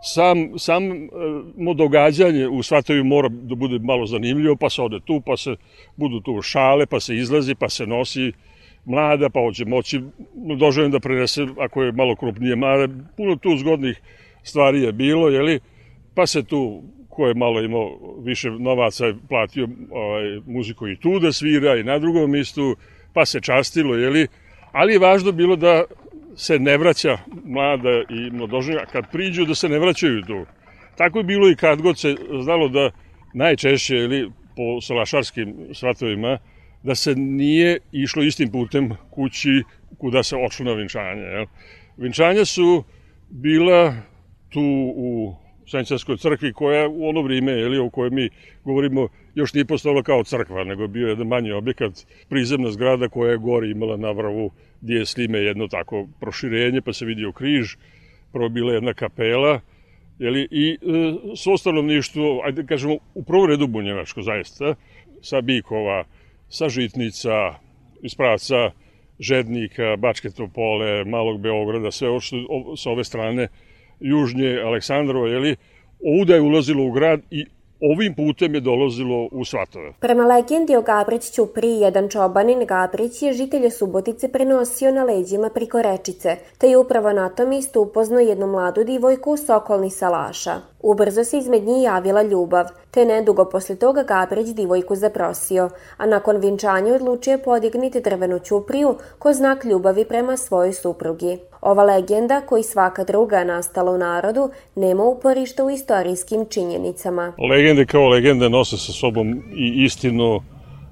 sam, 0.04 0.60
samo 0.60 1.74
događanje 1.74 2.48
u 2.48 2.64
Svatoju 2.64 3.04
mora 3.04 3.30
da 3.30 3.56
bude 3.56 3.80
malo 3.80 4.06
zanimljivo, 4.06 4.56
pa 4.56 4.70
se 4.70 4.82
ode 4.82 5.00
tu, 5.06 5.22
pa 5.26 5.38
se 5.38 5.56
budu 5.96 6.20
tu 6.20 6.42
šale, 6.42 6.86
pa 6.86 7.00
se 7.00 7.16
izlazi, 7.16 7.56
pa 7.56 7.70
se 7.70 7.88
nosi 7.88 8.32
mlada, 8.86 9.30
pa 9.30 9.40
hoće 9.40 9.66
moći 9.66 10.02
doželim 10.58 10.92
da 10.92 11.00
prenese, 11.00 11.48
ako 11.60 11.84
je 11.84 11.92
malo 11.92 12.16
krupnije 12.16 12.56
mlada, 12.56 12.94
puno 13.18 13.36
tu 13.36 13.58
zgodnih 13.58 14.02
stvari 14.44 14.82
je 14.82 14.92
bilo, 14.92 15.30
jeli, 15.30 15.60
pa 16.16 16.26
se 16.26 16.44
tu 16.44 16.84
ko 17.10 17.28
je 17.28 17.34
malo 17.34 17.62
imao 17.62 17.98
više 18.24 18.50
novaca 18.52 19.14
platio 19.30 19.68
ovaj, 19.92 20.24
muziku 20.48 20.88
i 20.88 21.00
tu 21.00 21.20
da 21.20 21.32
svira 21.32 21.76
i 21.76 21.84
na 21.84 22.00
drugom 22.00 22.32
mjestu, 22.32 22.76
pa 23.16 23.26
se 23.26 23.42
častilo, 23.42 23.96
jeli, 23.96 24.28
ali 24.72 24.94
je 24.94 25.00
važno 25.00 25.32
bilo 25.32 25.56
da 25.56 25.84
se 26.36 26.60
ne 26.60 26.78
vraća 26.78 27.18
mlada 27.46 28.04
i 28.10 28.30
mladoženja, 28.32 28.86
kad 28.92 29.12
priđu 29.12 29.46
da 29.46 29.56
se 29.56 29.70
ne 29.70 29.80
vraćaju 29.80 30.22
tu. 30.22 30.46
Tako 30.98 31.18
je 31.18 31.24
bilo 31.24 31.50
i 31.50 31.56
kad 31.56 31.82
god 31.82 32.00
se 32.00 32.16
znalo 32.44 32.68
da 32.68 32.92
najčešće 33.34 33.96
ili 33.96 34.32
po 34.56 34.82
salašarskim 34.82 35.56
svatovima 35.74 36.38
da 36.84 36.96
se 36.96 37.16
nije 37.16 37.80
išlo 37.92 38.24
istim 38.24 38.52
putem 38.52 38.92
kući 39.12 39.64
kuda 39.98 40.24
se 40.24 40.36
odšlo 40.36 40.66
na 40.66 40.74
vinčanje. 40.74 41.22
Jel? 41.22 41.46
Vinčanja 41.98 42.46
su 42.46 42.84
bila 43.30 43.96
tu 44.50 44.94
u 44.96 45.36
Senčarskoj 45.68 46.18
crkvi 46.18 46.54
koja 46.54 46.88
u 46.88 47.10
ono 47.10 47.22
vrijeme, 47.22 47.52
jeli, 47.52 47.78
o 47.78 47.90
kojoj 47.90 48.10
mi 48.10 48.30
govorimo, 48.64 49.08
još 49.36 49.54
nije 49.54 49.66
postavila 49.66 50.04
kao 50.04 50.24
crkva, 50.24 50.64
nego 50.64 50.88
bio 50.88 51.08
jedan 51.08 51.28
manji 51.28 51.52
objekat, 51.52 52.08
prizemna 52.30 52.72
zgrada 52.72 53.10
koja 53.10 53.32
je 53.32 53.38
gori 53.38 53.72
imala 53.72 53.98
na 53.98 54.12
vrhu 54.12 54.52
gdje 54.82 54.96
je 54.96 55.06
slime 55.06 55.40
jedno 55.40 55.68
tako 55.68 56.08
proširenje, 56.20 56.82
pa 56.82 56.94
se 56.94 57.06
vidio 57.06 57.32
križ, 57.32 57.76
prvo 58.34 58.50
bila 58.50 58.74
jedna 58.74 58.94
kapela, 58.94 59.60
jeli, 60.20 60.48
i 60.52 60.72
e, 60.72 60.78
svo 61.36 61.58
stanovništvo, 61.58 62.42
ajde 62.46 62.62
da 62.62 62.68
kažemo, 62.68 62.98
u 63.14 63.24
prvom 63.24 63.50
redu 63.50 63.68
bunjevačko 63.68 64.22
zaista, 64.22 64.76
sa 65.22 65.42
Bikova, 65.42 66.04
sa 66.50 66.70
Žitnica, 66.70 67.54
iz 68.02 68.16
praca 68.16 68.72
Žednika, 69.20 69.96
Bačke 69.98 70.30
Topole, 70.30 71.04
Malog 71.06 71.42
Beograda, 71.42 71.92
sve 71.92 72.10
ovo 72.10 72.20
što 72.20 72.38
sa 72.78 72.90
ove 72.90 73.04
strane 73.04 73.48
južnje 74.00 74.62
Aleksandrova, 74.66 75.28
jeli, 75.28 75.56
ovuda 76.06 76.36
je 76.36 76.42
ulazilo 76.42 76.84
u 76.84 76.92
grad 76.92 77.20
i 77.32 77.46
ovim 77.82 78.16
putem 78.16 78.56
je 78.56 78.62
dolazilo 78.62 79.30
u 79.32 79.46
Svatove. 79.46 79.94
Prema 80.00 80.26
legendi 80.26 80.76
o 80.76 80.82
Gabriću 80.82 81.46
pri 81.46 81.68
jedan 81.68 82.10
čobanin 82.10 82.66
Gabrić 82.66 83.22
je 83.22 83.34
žitelje 83.34 83.72
Subotice 83.72 84.32
prenosio 84.32 84.92
na 84.92 85.04
leđima 85.04 85.50
priko 85.50 85.82
rečice, 85.82 86.38
te 86.58 86.70
je 86.70 86.78
upravo 86.78 87.14
na 87.14 87.30
tom 87.30 87.52
istu 87.52 87.82
upoznao 87.82 88.20
jednu 88.20 88.48
mladu 88.48 88.84
divojku 88.84 89.38
Sokolni 89.38 89.90
Salaša. 89.90 90.62
Ubrzo 90.80 91.24
se 91.24 91.38
izmed 91.38 91.64
njih 91.64 91.84
javila 91.84 92.24
ljubav, 92.24 92.66
te 92.92 93.06
nedugo 93.06 93.46
posle 93.46 93.76
toga 93.76 94.04
Gabrić 94.04 94.48
divojku 94.48 94.96
zaprosio, 94.96 95.70
a 95.98 96.06
nakon 96.06 96.38
vinčanja 96.38 96.94
odlučio 96.94 97.38
podigniti 97.38 98.02
drvenu 98.02 98.40
ćupriju 98.40 98.96
ko 99.20 99.34
znak 99.34 99.66
ljubavi 99.66 100.06
prema 100.06 100.38
svojoj 100.38 100.74
suprugi. 100.74 101.38
Ova 101.66 101.84
legenda, 101.84 102.42
koji 102.42 102.64
svaka 102.64 103.04
druga 103.04 103.44
nastala 103.44 103.92
u 103.92 103.98
narodu, 103.98 104.50
nema 104.76 105.04
uporišta 105.04 105.66
u 105.66 105.70
istorijskim 105.70 106.46
činjenicama. 106.50 107.34
Legende 107.50 107.86
kao 107.86 108.08
legende 108.08 108.50
nose 108.50 108.78
sa 108.78 108.92
sobom 108.92 109.44
i 109.56 109.84
istinu 109.84 110.42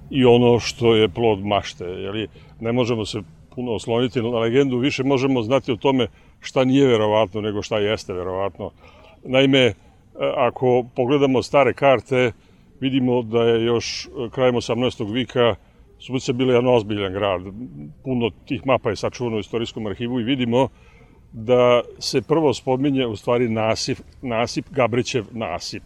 i 0.09 0.25
ono 0.25 0.59
što 0.59 0.95
je 0.95 1.09
plod 1.09 1.45
mašte. 1.45 1.83
Jeli, 1.83 2.27
ne 2.59 2.71
možemo 2.71 3.05
se 3.05 3.21
puno 3.55 3.71
osloniti 3.71 4.21
na 4.21 4.39
legendu, 4.39 4.77
više 4.77 5.03
možemo 5.03 5.41
znati 5.41 5.71
o 5.71 5.75
tome 5.75 6.07
šta 6.39 6.63
nije 6.63 6.87
verovatno 6.87 7.41
nego 7.41 7.61
šta 7.61 7.77
jeste 7.77 8.13
verovatno. 8.13 8.71
Naime, 9.23 9.73
ako 10.35 10.85
pogledamo 10.95 11.43
stare 11.43 11.73
karte, 11.73 12.31
vidimo 12.79 13.21
da 13.21 13.43
je 13.43 13.65
još 13.65 14.09
krajem 14.31 14.55
18. 14.55 15.13
vika 15.13 15.55
Subotica 16.03 16.33
bila 16.33 16.53
jedan 16.53 16.67
ozbiljan 16.67 17.13
grad. 17.13 17.41
Puno 18.03 18.29
tih 18.45 18.65
mapa 18.65 18.89
je 18.89 18.95
sačuvano 18.95 19.37
u 19.37 19.39
istorijskom 19.39 19.85
arhivu 19.87 20.19
i 20.19 20.23
vidimo 20.23 20.67
da 21.31 21.81
se 21.99 22.21
prvo 22.21 22.53
spominje 22.53 23.07
u 23.07 23.15
stvari 23.15 23.49
nasip, 23.49 23.97
nasip 24.21 24.65
Gabrićev 24.69 25.25
nasip. 25.31 25.83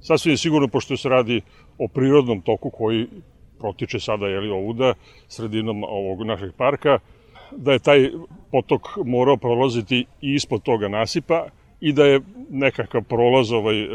Sasvim 0.00 0.32
je 0.32 0.36
sigurno, 0.36 0.68
pošto 0.68 0.96
se 0.96 1.08
radi 1.08 1.40
o 1.78 1.88
prirodnom 1.88 2.40
toku 2.40 2.70
koji 2.70 3.06
protiče 3.58 4.00
sada 4.00 4.26
jeli, 4.26 4.50
ovuda, 4.50 4.94
sredinom 5.28 5.84
ovog 5.84 6.22
našeg 6.26 6.52
parka, 6.56 6.98
da 7.56 7.72
je 7.72 7.78
taj 7.78 8.10
potok 8.50 8.88
morao 9.04 9.36
prolaziti 9.36 10.06
i 10.20 10.34
ispod 10.34 10.62
toga 10.62 10.88
nasipa 10.88 11.46
i 11.82 11.92
da 11.92 12.04
je 12.06 12.20
nekakav 12.50 13.02
prolaz 13.02 13.52
ovaj, 13.52 13.82
e, 13.82 13.88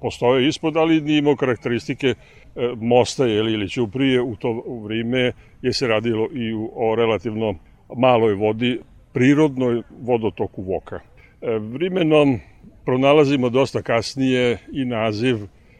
postoje 0.00 0.48
ispod, 0.48 0.76
ali 0.76 1.00
nije 1.00 1.18
imao 1.18 1.36
karakteristike 1.36 2.14
E, 2.58 2.74
mosta 2.76 3.26
ili, 3.26 3.52
ili 3.52 3.68
Ćuprije 3.68 4.22
u 4.22 4.36
to 4.36 4.62
vrijeme 4.84 5.32
je 5.62 5.72
se 5.72 5.86
radilo 5.86 6.28
i 6.34 6.52
o 6.74 6.94
relativno 6.94 7.54
maloj 7.96 8.34
vodi, 8.34 8.80
prirodnoj 9.12 9.82
vodotoku 10.00 10.62
Voka. 10.62 10.96
E, 10.96 11.58
vrimenom 11.58 12.40
pronalazimo 12.84 13.48
dosta 13.48 13.82
kasnije 13.82 14.58
i 14.72 14.84
naziv 14.84 15.36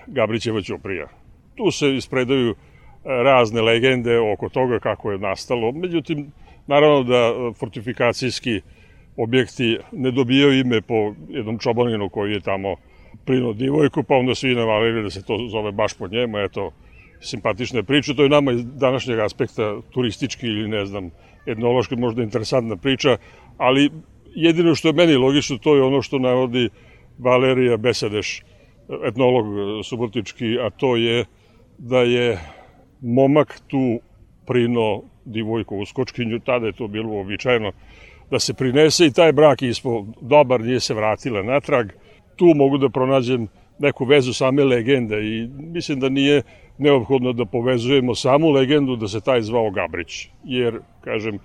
Gabrićeva 0.06 0.62
Ćuprija. 0.62 1.08
Tu 1.54 1.70
se 1.70 1.94
ispredaju 1.94 2.54
razne 3.04 3.62
legende 3.62 4.18
oko 4.18 4.48
toga 4.48 4.78
kako 4.78 5.12
je 5.12 5.18
nastalo. 5.18 5.72
Međutim, 5.72 6.32
naravno 6.66 7.02
da 7.02 7.32
fortifikacijski 7.58 8.60
objekti 9.18 9.78
ne 9.92 10.10
dobijaju 10.10 10.60
ime 10.60 10.80
po 10.80 11.14
jednom 11.28 11.58
čobaninu 11.58 12.08
koji 12.08 12.32
je 12.32 12.40
tamo 12.40 12.76
prinuo 13.25 13.52
divojku, 13.52 14.02
pa 14.02 14.14
onda 14.14 14.34
svi 14.34 14.54
navalili 14.54 15.02
da 15.02 15.10
se 15.10 15.22
to 15.22 15.38
zove 15.50 15.72
baš 15.72 15.94
po 15.98 16.08
njemu, 16.08 16.38
eto, 16.38 16.70
simpatične 17.20 17.82
priče. 17.82 18.14
To 18.14 18.22
je 18.22 18.28
nama 18.28 18.52
iz 18.52 18.64
današnjeg 18.64 19.18
aspekta 19.18 19.80
turistički 19.90 20.46
ili 20.46 20.68
ne 20.68 20.87
znam, 20.87 21.10
etnološki 21.46 21.96
možda 21.96 22.22
interesantna 22.22 22.76
priča, 22.76 23.16
ali 23.56 23.90
jedino 24.34 24.75
što 24.75 24.88
je 24.88 24.92
meni 24.92 25.16
logično 25.16 25.58
to 25.58 25.76
je 25.76 25.82
ono 25.82 26.02
što 26.02 26.18
navodi 26.18 26.68
Valerija 27.18 27.76
Besadeš, 27.76 28.42
etnolog 29.04 29.46
subotički, 29.84 30.58
a 30.60 30.70
to 30.70 30.96
je 30.96 31.25
da 31.78 32.00
je 32.00 32.38
momak 33.00 33.60
tu 33.66 34.00
prino 34.46 35.02
divojku 35.25 35.76
u 35.76 35.87
skočkinju, 35.87 36.40
tada 36.40 36.66
je 36.66 36.72
to 36.72 36.88
bilo 36.88 37.10
uobičajeno 37.10 37.72
da 38.30 38.38
se 38.38 38.54
prinese 38.54 39.06
i 39.06 39.12
taj 39.12 39.32
brak 39.32 39.62
ispo 39.62 40.06
dobar, 40.20 40.61
nije 40.61 40.80
se 40.80 40.94
vratila 40.94 41.42
natrag. 41.42 41.88
Tu 42.37 42.47
mogu 42.54 42.78
da 42.78 42.88
pronađem 42.88 43.49
neku 43.78 44.04
vezu 44.04 44.32
same 44.32 44.64
legende 44.64 45.16
i 45.16 45.49
mislim 45.58 46.00
da 46.00 46.08
nije 46.08 46.42
neophodno 46.78 47.32
da 47.32 47.44
povezujemo 47.44 48.14
samu 48.14 48.50
legendu 48.50 48.97
da 48.97 49.08
se 49.08 49.20
taj 49.20 49.42
zvao 49.42 49.70
Gabrić, 49.70 50.28
jer, 50.44 50.80
kažem, 51.00 51.38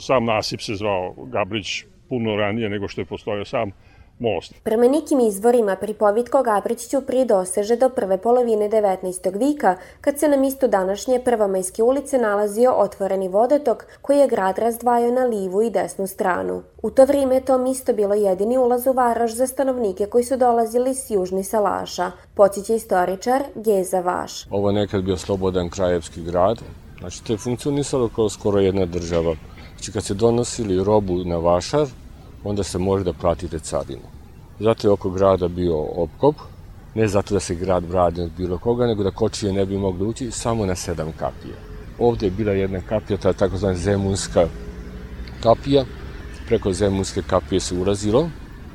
sam 0.00 0.24
nasip 0.24 0.60
se 0.60 0.74
zvao 0.74 1.14
Gabrić 1.32 1.84
puno 2.08 2.36
ranije 2.36 2.68
nego 2.68 2.88
što 2.88 3.00
je 3.00 3.04
postojao 3.04 3.44
sam 3.44 3.70
most. 4.18 4.54
Prema 4.62 4.88
nekim 4.88 5.20
izvorima 5.20 5.76
pripovitko 5.76 6.42
Gabrić 6.42 6.88
Ćupri 6.88 7.24
doseže 7.24 7.76
do 7.76 7.88
prve 7.88 8.18
polovine 8.18 8.68
19. 8.68 9.38
vika, 9.38 9.76
kad 10.00 10.18
se 10.18 10.28
na 10.28 10.36
mistu 10.36 10.68
današnje 10.68 11.20
Prvomajske 11.24 11.82
ulice 11.82 12.18
nalazio 12.18 12.72
otvoreni 12.72 13.28
vodotok 13.28 13.84
koji 14.02 14.18
je 14.18 14.28
grad 14.28 14.58
razdvajao 14.58 15.10
na 15.10 15.24
livu 15.24 15.62
i 15.62 15.70
desnu 15.70 16.06
stranu. 16.06 16.62
U 16.82 16.90
to 16.90 17.04
vrijeme 17.04 17.40
to 17.40 17.58
misto 17.58 17.92
bilo 17.92 18.14
jedini 18.14 18.58
ulaz 18.58 18.86
u 18.86 18.92
Varoš 18.92 19.32
za 19.34 19.46
stanovnike 19.46 20.06
koji 20.06 20.24
su 20.24 20.36
dolazili 20.36 20.94
s 20.94 21.10
južni 21.10 21.44
Salaša, 21.44 22.10
podsjeća 22.34 22.74
istoričar 22.74 23.42
Geza 23.54 24.00
Vaš. 24.00 24.46
Ovo 24.50 24.70
je 24.70 24.74
nekad 24.74 25.04
bio 25.04 25.16
slobodan 25.16 25.70
krajevski 25.70 26.22
grad, 26.22 26.58
znači 26.98 27.24
to 27.24 27.32
je 27.32 27.38
funkcionisalo 27.38 28.08
kao 28.08 28.28
skoro 28.28 28.60
jedna 28.60 28.86
država. 28.86 29.34
Znači 29.74 29.92
kad 29.92 30.04
se 30.04 30.14
donosili 30.14 30.84
robu 30.84 31.24
na 31.24 31.36
Vašar, 31.36 31.86
onda 32.44 32.62
se 32.62 32.78
može 32.78 33.04
da 33.04 33.12
platite 33.12 33.58
carinu. 33.58 34.08
Zato 34.60 34.88
je 34.88 34.92
oko 34.92 35.10
grada 35.10 35.48
bio 35.48 35.80
opkop, 35.80 36.36
ne 36.94 37.08
zato 37.08 37.34
da 37.34 37.40
se 37.40 37.54
grad 37.54 37.84
bradi 37.84 38.20
od 38.20 38.30
bilo 38.36 38.58
koga, 38.58 38.86
nego 38.86 39.02
da 39.02 39.10
kočije 39.10 39.52
ne 39.52 39.66
bi 39.66 39.76
mogli 39.76 40.06
ući 40.06 40.30
samo 40.30 40.66
na 40.66 40.74
sedam 40.74 41.12
kapija. 41.12 41.54
Ovde 41.98 42.26
je 42.26 42.30
bila 42.30 42.52
jedna 42.52 42.80
kapija, 42.80 43.18
ta 43.18 43.32
takozvana 43.32 43.74
zemunska 43.74 44.46
kapija, 45.42 45.84
preko 46.46 46.72
zemunske 46.72 47.22
kapije 47.22 47.60
se 47.60 47.74
urazilo, 47.74 48.28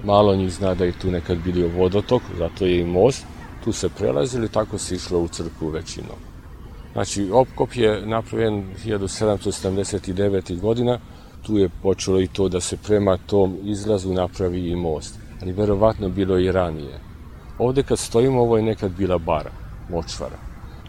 malo 0.03 0.35
njih 0.35 0.53
zna 0.53 0.75
da 0.75 0.85
je 0.85 0.99
tu 1.01 1.11
nekad 1.11 1.38
bilio 1.38 1.69
vodotok, 1.77 2.21
zato 2.38 2.65
je 2.65 2.79
i 2.79 2.85
most, 2.85 3.25
tu 3.63 3.71
se 3.71 3.89
prelazili, 3.89 4.49
tako 4.49 4.77
se 4.77 4.95
išlo 4.95 5.19
u 5.19 5.27
crkvu 5.27 5.69
većinom. 5.69 6.17
Znači, 6.93 7.29
opkop 7.31 7.75
je 7.75 8.05
napravljen 8.05 8.63
1779. 8.85 10.59
godina, 10.59 10.99
tu 11.46 11.58
je 11.58 11.69
počelo 11.84 12.22
i 12.22 12.27
to 12.27 12.50
da 12.50 12.60
se 12.60 12.77
prema 12.77 13.17
tom 13.17 13.58
izlazu 13.63 14.13
napravi 14.13 14.69
i 14.69 14.75
most, 14.75 15.19
ali 15.41 15.51
verovatno 15.51 16.10
bilo 16.10 16.39
i 16.39 16.51
ranije. 16.51 17.00
Ovde 17.58 17.84
kad 17.84 18.00
stojimo, 18.00 18.41
ovo 18.41 18.58
je 18.58 18.63
nekad 18.63 18.91
bila 18.91 19.17
bara, 19.17 19.51
močvara. 19.89 20.38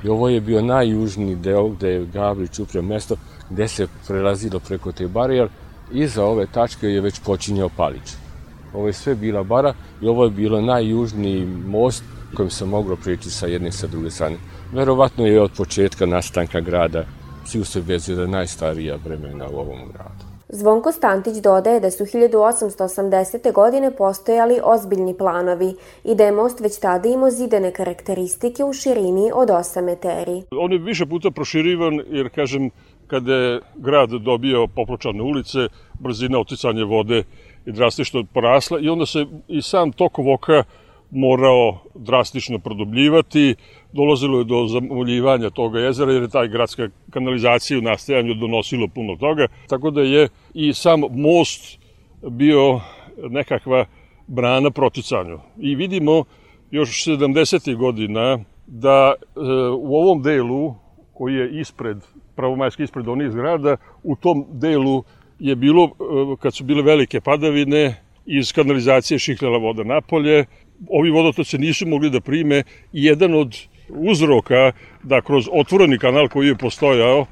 I 0.04 0.08
ovo 0.08 0.28
je 0.28 0.40
bio 0.40 0.62
najjužniji 0.62 1.36
deo 1.36 1.68
gde 1.68 1.88
je 1.88 2.06
Gavrić 2.06 2.58
upravo 2.58 2.86
mesto 2.86 3.16
gde 3.50 3.68
se 3.68 3.86
prelazilo 4.06 4.60
preko 4.60 4.92
te 4.92 5.08
bare, 5.08 5.36
jer 5.36 5.48
iza 5.92 6.24
ove 6.24 6.46
tačke 6.46 6.86
je 6.86 7.00
već 7.00 7.20
počinjao 7.20 7.68
Palić. 7.76 8.14
Ovo 8.74 8.86
je 8.86 8.92
sve 8.92 9.14
bila 9.14 9.42
bara 9.42 9.74
i 10.02 10.08
ovo 10.08 10.24
je 10.24 10.30
bilo 10.30 10.60
najjužniji 10.60 11.46
most 11.66 12.04
kojim 12.34 12.50
se 12.50 12.64
moglo 12.64 12.96
prijeći 12.96 13.30
sa 13.30 13.46
jedne 13.46 13.68
i 13.68 13.72
sa 13.72 13.86
druge 13.86 14.10
strane. 14.10 14.36
Verovatno 14.72 15.26
je 15.26 15.40
od 15.40 15.50
početka 15.56 16.06
nastanka 16.06 16.60
grada 16.60 17.04
svi 17.44 17.64
se 17.64 17.80
vezio 17.80 18.16
da 18.16 18.26
najstarija 18.26 18.96
vremena 19.04 19.48
u 19.48 19.58
ovom 19.58 19.78
gradu. 19.92 20.29
Zvonko 20.52 20.92
Stantić 20.92 21.36
dodaje 21.36 21.80
da 21.80 21.90
su 21.90 22.04
1880. 22.04 23.52
godine 23.52 23.96
postojali 23.96 24.60
ozbiljni 24.64 25.14
planovi 25.18 25.74
i 26.04 26.14
da 26.14 26.24
je 26.24 26.32
most 26.32 26.60
već 26.60 26.78
tada 26.78 27.08
imao 27.08 27.30
zidene 27.30 27.72
karakteristike 27.72 28.64
u 28.64 28.72
širini 28.72 29.30
od 29.34 29.48
8 29.48 29.84
meteri. 29.84 30.42
On 30.50 30.72
je 30.72 30.78
više 30.78 31.06
puta 31.06 31.30
proširivan 31.30 32.00
jer, 32.06 32.28
kažem, 32.34 32.70
kada 33.06 33.34
je 33.34 33.60
grad 33.76 34.10
dobio 34.10 34.66
popločane 34.76 35.22
ulice, 35.22 35.58
brzina 36.00 36.38
oticanja 36.38 36.84
vode 36.84 37.16
je 37.66 37.72
drastično 37.72 38.24
porasla 38.34 38.78
i 38.80 38.88
onda 38.88 39.06
se 39.06 39.26
i 39.48 39.62
sam 39.62 39.92
tok 39.92 40.18
voka 40.18 40.64
morao 41.10 41.78
drastično 41.94 42.58
produbljivati, 42.58 43.54
dolazilo 43.92 44.38
je 44.38 44.44
do 44.44 44.66
zamoljivanja 44.66 45.50
toga 45.50 45.78
jezera 45.78 46.12
jer 46.12 46.22
je 46.22 46.28
taj 46.28 46.48
gradska 46.48 46.88
kanalizacija 47.10 47.78
u 47.78 47.82
nastajanju 47.82 48.34
donosilo 48.34 48.88
puno 48.88 49.16
toga, 49.16 49.46
tako 49.68 49.90
da 49.90 50.02
je 50.02 50.28
i 50.54 50.72
sam 50.72 51.00
most 51.10 51.78
bio 52.30 52.80
nekakva 53.30 53.84
brana 54.26 54.70
proticanju. 54.70 55.38
I 55.58 55.74
vidimo 55.74 56.24
još 56.70 57.04
70. 57.06 57.76
godina 57.76 58.38
da 58.66 59.14
e, 59.14 59.40
u 59.78 59.96
ovom 59.96 60.22
delu 60.22 60.74
koji 61.14 61.34
je 61.34 61.60
ispred, 61.60 61.96
pravomajski 62.36 62.82
ispred 62.82 63.08
onih 63.08 63.30
zgrada, 63.30 63.76
u 64.02 64.16
tom 64.16 64.46
delu 64.52 65.02
je 65.38 65.56
bilo, 65.56 65.84
e, 65.84 65.90
kad 66.40 66.54
su 66.54 66.64
bile 66.64 66.82
velike 66.82 67.20
padavine, 67.20 68.02
iz 68.26 68.52
kanalizacije 68.52 69.18
šihljala 69.18 69.58
voda 69.58 69.84
napolje, 69.84 70.44
ovi 70.88 71.10
vodotoci 71.10 71.58
nisu 71.58 71.86
mogli 71.86 72.10
da 72.10 72.20
prime 72.20 72.62
i 72.92 73.04
jedan 73.04 73.34
od 73.34 73.56
uzroka 73.94 74.72
da 75.02 75.20
kroz 75.20 75.48
otvoreni 75.52 75.98
kanal 75.98 76.28
koji 76.28 76.48
je 76.48 76.54
postojao 76.54 77.26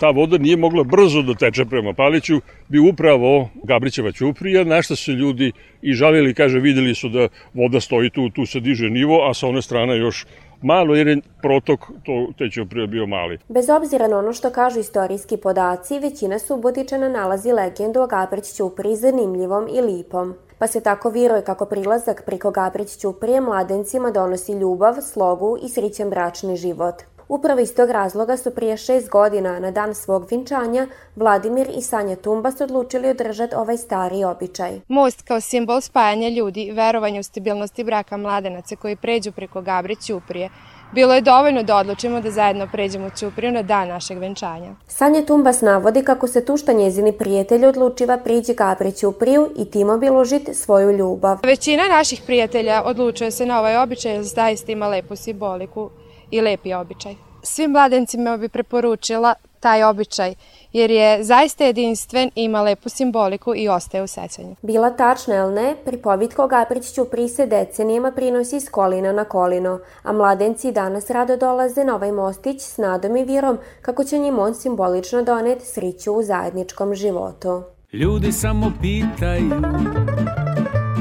ta 0.00 0.10
voda 0.10 0.38
nije 0.38 0.56
mogla 0.56 0.84
brzo 0.84 1.22
da 1.22 1.34
teče 1.34 1.64
prema 1.64 1.92
Paliću, 1.92 2.40
bi 2.68 2.78
upravo 2.78 3.48
Gabrićeva 3.62 4.12
Ćuprija, 4.12 4.64
na 4.64 4.82
što 4.82 4.96
se 4.96 5.12
ljudi 5.12 5.52
i 5.82 5.92
žalili, 5.92 6.34
kaže, 6.34 6.58
videli 6.58 6.94
su 6.94 7.08
da 7.08 7.28
voda 7.54 7.80
stoji 7.80 8.10
tu, 8.10 8.30
tu 8.30 8.46
se 8.46 8.60
diže 8.60 8.90
nivo, 8.90 9.28
a 9.28 9.34
sa 9.34 9.46
one 9.46 9.62
strane 9.62 9.98
još 9.98 10.26
malo 10.62 10.94
jer 10.94 11.08
je 11.08 11.20
protok 11.42 11.80
to 12.04 12.28
te 12.38 12.50
Ćuprije 12.50 12.86
bio 12.86 13.06
mali. 13.06 13.38
Bez 13.48 13.70
obzira 13.70 14.08
na 14.08 14.18
ono 14.18 14.32
što 14.32 14.50
kažu 14.50 14.80
istorijski 14.80 15.36
podaci, 15.36 15.98
većina 15.98 16.38
Subotičana 16.38 17.08
nalazi 17.08 17.52
legendu 17.52 18.00
o 18.00 18.06
Gabrić 18.06 18.56
Ćupriji 18.56 18.96
zanimljivom 18.96 19.68
i 19.68 19.80
lipom 19.80 20.34
pa 20.60 20.66
se 20.66 20.80
tako 20.80 21.10
viruje 21.10 21.42
kako 21.42 21.66
prilazak 21.66 22.22
preko 22.26 22.50
Gabrić 22.50 22.96
Ćuprije 22.96 23.40
mladencima 23.40 24.10
donosi 24.10 24.52
ljubav, 24.52 24.94
slogu 25.02 25.58
i 25.62 25.68
srićen 25.68 26.10
bračni 26.10 26.56
život. 26.56 26.94
Upravo 27.28 27.60
iz 27.60 27.74
tog 27.74 27.90
razloga 27.90 28.36
su 28.36 28.50
prije 28.50 28.76
šest 28.76 29.08
godina, 29.08 29.58
na 29.58 29.70
dan 29.70 29.94
svog 29.94 30.26
vinčanja, 30.30 30.86
Vladimir 31.16 31.70
i 31.76 31.82
Sanja 31.82 32.16
Tumbas 32.16 32.60
odlučili 32.60 33.08
održati 33.08 33.54
ovaj 33.54 33.76
stari 33.76 34.24
običaj. 34.24 34.80
Most 34.88 35.22
kao 35.22 35.40
simbol 35.40 35.80
spajanja 35.80 36.28
ljudi, 36.28 36.72
verovanja 36.72 37.20
u 37.20 37.22
stabilnosti 37.22 37.84
braka 37.84 38.16
mladenaca 38.16 38.76
koji 38.76 38.96
pređu 38.96 39.32
preko 39.32 39.60
Gabrić 39.60 40.06
Ćuprije, 40.06 40.50
Bilo 40.92 41.14
je 41.14 41.20
dovoljno 41.20 41.62
da 41.62 41.76
odlučimo 41.76 42.20
da 42.20 42.30
zajedno 42.30 42.66
pređemo 42.72 43.06
u 43.06 43.10
Ćupriju 43.16 43.52
na 43.52 43.62
dan 43.62 43.88
našeg 43.88 44.18
venčanja. 44.18 44.70
Sanja 44.86 45.22
Tumbas 45.26 45.60
navodi 45.60 46.02
kako 46.04 46.26
se 46.26 46.44
tušta 46.44 46.72
njezini 46.72 47.12
prijatelji 47.12 47.66
odlučiva 47.66 48.18
priđi 48.18 48.54
Gabri 48.54 48.92
Ćupriju 48.92 49.50
i 49.56 49.70
tim 49.70 49.90
obilužiti 49.90 50.54
svoju 50.54 50.90
ljubav. 50.92 51.38
Većina 51.42 51.82
naših 51.88 52.22
prijatelja 52.26 52.82
odlučuje 52.84 53.30
se 53.30 53.46
na 53.46 53.58
ovaj 53.58 53.76
običaj 53.76 54.12
jer 54.12 54.22
zaista 54.22 54.72
ima 54.72 54.88
lepu 54.88 55.16
simboliku 55.16 55.90
i 56.30 56.40
lepi 56.40 56.74
običaj. 56.74 57.14
Svim 57.42 57.70
mladencima 57.70 58.36
bi 58.36 58.48
preporučila 58.48 59.34
taj 59.60 59.84
običaj, 59.84 60.34
jer 60.72 60.90
je 60.90 61.24
zaista 61.24 61.64
jedinstven, 61.64 62.30
ima 62.34 62.62
lepu 62.62 62.88
simboliku 62.88 63.54
i 63.56 63.68
ostaje 63.68 64.02
u 64.02 64.06
sećanju. 64.06 64.56
Bila 64.62 64.90
tačna, 64.90 65.36
ili 65.36 65.54
ne, 65.54 65.76
pripovitko 65.84 66.46
Gabrić 66.46 66.92
Ćupri 66.92 67.28
se 67.28 67.46
decenijama 67.46 68.12
prinosi 68.12 68.60
s 68.60 68.68
kolina 68.68 69.12
na 69.12 69.24
kolino, 69.24 69.80
a 70.02 70.12
mladenci 70.12 70.72
danas 70.72 71.10
rado 71.10 71.36
dolaze 71.36 71.84
na 71.84 71.94
ovaj 71.94 72.12
mostić 72.12 72.62
s 72.62 72.78
nadom 72.78 73.16
i 73.16 73.24
vjerom 73.24 73.58
kako 73.82 74.04
će 74.04 74.18
njim 74.18 74.38
on 74.38 74.54
simbolično 74.54 75.22
doneti 75.22 75.66
sriću 75.66 76.12
u 76.12 76.22
zajedničkom 76.22 76.94
životu. 76.94 77.62
Ljudi 77.92 78.32
samo 78.32 78.72
pitaju 78.80 79.62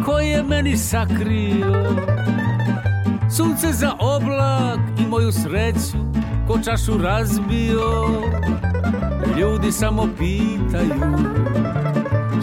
ko 0.06 0.20
je 0.20 0.44
meni 0.44 0.78
sakrio 0.78 1.96
sunce 3.38 3.68
za 3.72 3.92
oblak 4.00 4.80
i 5.00 5.08
moju 5.08 5.32
sreću 5.32 5.98
ko 6.48 6.60
čašu 6.66 6.98
razbio 6.98 7.82
ljudi 9.38 9.72
samo 9.72 10.08
pitaju 10.18 11.18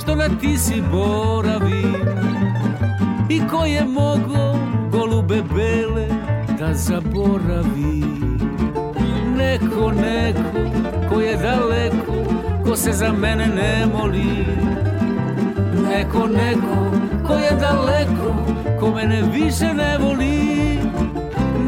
Što 0.03 0.14
na 0.14 0.29
ti 0.40 0.59
si 0.59 0.83
boravi? 0.92 1.85
I 3.29 3.40
ko 3.51 3.64
je 3.64 3.85
mogo 3.85 4.59
golube 4.90 5.42
bele 5.55 6.09
da 6.59 6.75
zaboravi? 6.75 8.03
Neko, 9.37 9.92
neko 9.92 10.70
ko 11.09 11.20
je 11.20 11.37
daleko 11.37 12.12
Ko 12.64 12.77
se 12.77 12.92
za 12.92 13.12
mene 13.12 13.46
ne 13.46 13.87
moli. 13.94 14.46
Neko, 15.88 16.27
neko 16.27 16.90
ko 17.27 17.35
je 17.35 17.51
daleko 17.61 18.35
Ko 18.81 18.90
mene 18.90 19.22
više 19.33 19.75
ne 19.75 19.99
voli. 19.99 20.79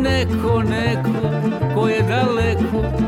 Neko, 0.03 0.63
neko 0.63 1.29
ko 1.75 1.89
je 1.89 2.03
daleko 2.03 3.08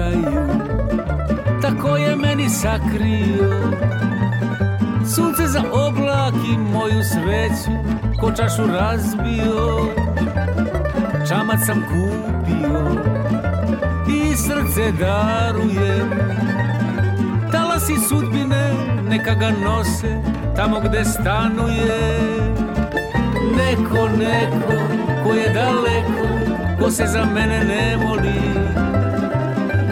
pitaju 0.00 0.48
Tako 1.62 1.96
je 1.96 2.16
meni 2.16 2.48
sakrio. 2.48 3.72
Sunce 5.14 5.46
za 5.46 5.62
oblak 5.72 6.34
i 6.54 6.58
moju 6.58 7.04
sreću 7.04 7.78
Ko 8.20 8.32
čašu 8.32 8.62
razbio. 8.66 9.86
Čamac 11.28 11.60
sam 11.66 11.82
kupio 11.88 13.02
I 14.08 14.36
srce 14.36 14.92
darujem 14.92 16.10
Talasi 17.52 17.96
sudbine 18.08 18.72
neka 19.08 19.34
ga 19.34 19.50
nose 19.64 20.22
Tamo 20.56 20.80
gde 20.80 21.04
stanuje. 21.04 22.00
Neko, 23.56 24.08
neko 24.08 24.82
ko 25.24 25.32
je 25.34 25.48
daleko 25.48 26.28
Ko 26.80 26.90
se 26.90 27.06
za 27.06 27.24
mene 27.24 27.64
ne 27.64 27.96
moli 27.96 28.69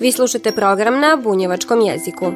Vi 0.00 0.12
slušate 0.12 0.52
program 0.52 1.00
na 1.00 1.18
bunjevačkom 1.24 1.80
jeziku. 1.80 2.26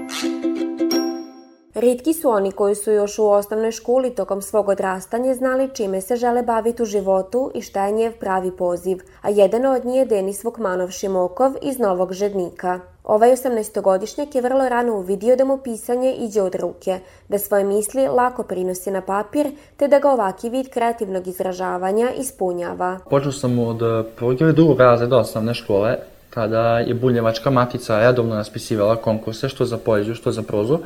Ritki 1.75 2.13
su 2.13 2.31
oni 2.31 2.53
koji 2.53 2.75
su 2.75 2.93
još 2.93 3.19
u 3.19 3.27
osnovnoj 3.27 3.71
školi 3.71 4.15
tokom 4.15 4.43
svog 4.43 4.69
odrastanja 4.69 5.35
znali 5.35 5.71
čime 5.75 6.01
se 6.01 6.17
žele 6.17 6.43
baviti 6.43 6.83
u 6.83 6.87
životu 6.87 7.51
i 7.55 7.63
šta 7.63 7.87
je 7.87 7.93
njev 7.93 8.13
pravi 8.13 8.51
poziv, 8.51 8.99
a 9.23 9.31
jedan 9.31 9.67
od 9.67 9.85
njih 9.85 9.97
je 9.97 10.05
Denis 10.05 10.45
Vukmanov 10.45 10.91
Šimokov 10.91 11.53
iz 11.63 11.79
Novog 11.79 12.13
Žednika. 12.13 12.81
Ovaj 13.05 13.31
18-godišnjak 13.31 14.35
je 14.35 14.43
vrlo 14.43 14.69
rano 14.69 14.95
uvidio 14.95 15.37
da 15.37 15.45
mu 15.45 15.59
pisanje 15.59 16.15
iđe 16.15 16.43
od 16.43 16.55
ruke, 16.55 16.99
da 17.29 17.39
svoje 17.39 17.65
misli 17.65 18.07
lako 18.07 18.43
prinosi 18.43 18.91
na 18.91 19.01
papir, 19.01 19.47
te 19.77 19.89
da 19.89 19.99
ga 19.99 20.11
ovaki 20.11 20.51
vid 20.51 20.69
kreativnog 20.69 21.27
izražavanja 21.27 22.11
ispunjava. 22.19 22.99
Počeo 23.11 23.33
sam 23.33 23.59
od 23.59 24.07
prvog 24.17 24.41
ili 24.41 24.53
drugog 24.53 24.81
razreda 24.81 25.19
osnovne 25.19 25.55
škole, 25.55 25.97
tada 26.35 26.79
je 26.79 26.95
Bunjevačka 26.95 27.51
matica 27.51 28.01
redovno 28.01 28.35
raspisivala 28.35 28.97
konkurse, 28.97 29.49
što 29.49 29.65
za 29.65 29.79
poeziju, 29.79 30.15
što 30.15 30.33
za 30.33 30.43
prozu. 30.43 30.79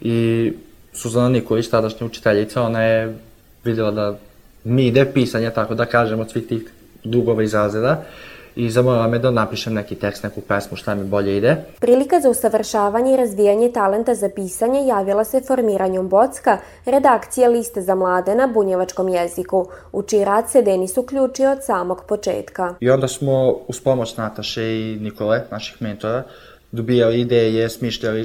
I 0.00 0.52
Suzana 0.92 1.28
Nikolić, 1.28 1.68
tadašnja 1.68 2.06
učiteljica, 2.06 2.62
ona 2.62 2.82
je 2.82 3.16
videla 3.64 3.90
da 3.90 4.18
mi 4.64 4.86
ide 4.86 5.04
pisanje, 5.04 5.50
tako 5.50 5.74
da 5.74 5.86
kažem, 5.86 6.20
od 6.20 6.30
svih 6.30 6.46
tih 6.46 6.62
dugova 7.04 7.42
iz 7.42 7.54
razreda 7.54 8.04
i 8.56 8.70
zamolila 8.70 9.08
me 9.08 9.18
da 9.18 9.30
napišem 9.30 9.74
neki 9.74 9.94
tekst, 9.94 10.22
neku 10.22 10.40
pesmu, 10.40 10.76
šta 10.76 10.94
mi 10.94 11.04
bolje 11.04 11.36
ide. 11.36 11.56
Prilika 11.80 12.20
za 12.20 12.30
usavršavanje 12.30 13.12
i 13.14 13.16
razvijanje 13.16 13.72
talenta 13.72 14.14
za 14.14 14.28
pisanje 14.28 14.86
javila 14.86 15.24
se 15.24 15.40
formiranjem 15.40 16.08
Bocka, 16.08 16.58
redakcije 16.84 17.48
liste 17.48 17.82
za 17.82 17.94
mlade 17.94 18.34
na 18.34 18.46
bunjevačkom 18.46 19.08
jeziku, 19.08 19.66
u 19.92 20.02
čiji 20.02 20.24
rad 20.24 20.50
se 20.50 20.62
Denis 20.62 20.96
uključio 20.96 21.52
od 21.52 21.64
samog 21.64 22.04
početka. 22.08 22.74
I 22.80 22.90
onda 22.90 23.08
smo 23.08 23.56
uz 23.68 23.80
pomoć 23.80 24.16
Nataše 24.16 24.62
i 24.62 24.98
Nikole, 25.00 25.42
naših 25.50 25.82
mentora, 25.82 26.22
dobijali 26.72 27.20
ideje, 27.20 27.68
smišljali, 27.70 28.24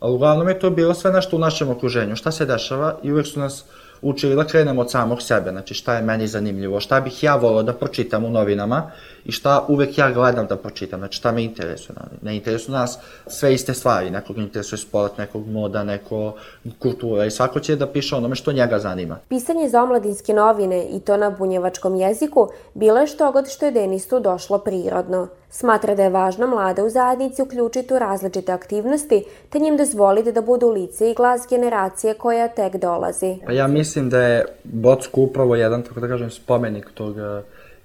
ali 0.00 0.14
uglavnom 0.14 0.48
je 0.48 0.58
to 0.58 0.70
bilo 0.70 0.94
sve 0.94 1.12
nešto 1.12 1.36
u 1.36 1.40
našem 1.40 1.70
okruženju, 1.70 2.16
šta 2.16 2.32
se 2.32 2.46
dešava 2.46 2.98
i 3.02 3.12
uvek 3.12 3.26
su 3.26 3.40
nas 3.40 3.64
učili 4.02 4.36
da 4.36 4.44
krenemo 4.44 4.80
od 4.80 4.90
samog 4.90 5.22
sebe, 5.22 5.50
znači 5.50 5.74
šta 5.74 5.94
je 5.94 6.02
meni 6.02 6.26
zanimljivo, 6.26 6.80
šta 6.80 7.00
bih 7.00 7.22
ja 7.22 7.36
volao 7.36 7.62
da 7.62 7.72
pročitam 7.72 8.24
u 8.24 8.30
novinama 8.30 8.90
i 9.24 9.32
šta 9.32 9.64
uvek 9.68 9.98
ja 9.98 10.10
gledam 10.10 10.46
da 10.46 10.56
pročitam, 10.56 11.00
znači 11.00 11.16
šta 11.16 11.32
me 11.32 11.44
interesuje. 11.44 11.96
Ne 12.22 12.36
interesuje 12.36 12.78
nas 12.78 12.98
sve 13.26 13.54
iste 13.54 13.74
stvari, 13.74 14.10
nekog 14.10 14.38
interesuje 14.38 14.78
sport, 14.78 15.18
nekog 15.18 15.48
moda, 15.48 15.84
neko 15.84 16.34
kultura 16.78 17.24
i 17.24 17.30
svako 17.30 17.60
će 17.60 17.76
da 17.76 17.86
piše 17.86 18.16
onome 18.16 18.34
što 18.34 18.52
njega 18.52 18.78
zanima. 18.78 19.18
Pisanje 19.28 19.68
za 19.68 19.82
omladinske 19.82 20.32
novine 20.32 20.84
i 20.84 21.00
to 21.00 21.16
na 21.16 21.30
bunjevačkom 21.30 21.96
jeziku 21.96 22.48
bilo 22.74 23.00
je 23.00 23.06
što 23.06 23.32
god 23.32 23.48
što 23.48 23.66
je 23.66 23.72
Denisu 23.72 24.20
došlo 24.20 24.58
prirodno. 24.58 25.28
Smatra 25.50 25.94
da 25.94 26.02
je 26.02 26.10
važno 26.10 26.46
mlade 26.46 26.82
u 26.82 26.90
zajednici 26.90 27.42
uključiti 27.42 27.94
u 27.94 27.98
različite 27.98 28.52
aktivnosti, 28.52 29.24
te 29.50 29.58
njim 29.58 29.76
dozvoliti 29.76 30.32
da 30.32 30.40
budu 30.40 30.68
lice 30.68 31.10
i 31.10 31.14
glas 31.14 31.46
generacije 31.50 32.14
koja 32.14 32.48
tek 32.48 32.76
dolazi. 32.76 33.36
Pa 33.46 33.52
ja 33.52 33.66
mislim 33.66 34.10
da 34.10 34.22
je 34.22 34.44
Bocku 34.64 35.22
upravo 35.22 35.56
jedan, 35.56 35.82
tako 35.82 36.00
da 36.00 36.08
kažem, 36.08 36.30
spomenik 36.30 36.90
tog 36.94 37.16
uh, 37.16 37.22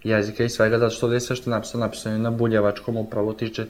jezika 0.04 0.44
i 0.44 0.50
svega, 0.50 0.80
zato 0.80 0.96
što 0.96 1.12
je 1.14 1.20
sve 1.20 1.36
što 1.36 1.50
je 1.50 1.52
napisano, 1.52 1.86
napisano 1.86 2.18
na 2.18 2.32
bunjevačkom 2.32 2.98
upravo 2.98 3.34
tiče 3.34 3.66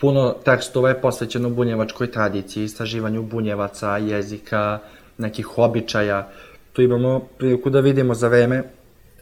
puno 0.00 0.34
tekstova 0.44 0.88
je 0.88 1.00
posvećeno 1.00 1.50
bunjevačkoj 1.50 2.10
tradiciji, 2.12 2.64
istraživanju 2.64 3.22
bunjevaca, 3.22 3.96
jezika, 3.96 4.78
nekih 5.18 5.58
običaja. 5.58 6.28
Tu 6.72 6.82
imamo 6.82 7.20
priliku 7.38 7.70
da 7.70 7.80
vidimo 7.80 8.14
za 8.14 8.28
vreme 8.28 8.62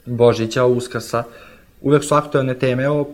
Božića, 0.06 0.64
Uskrsa, 0.64 1.24
uvek 1.80 2.04
su 2.04 2.14
aktualne 2.14 2.54
teme 2.58 2.88
o 2.88 3.06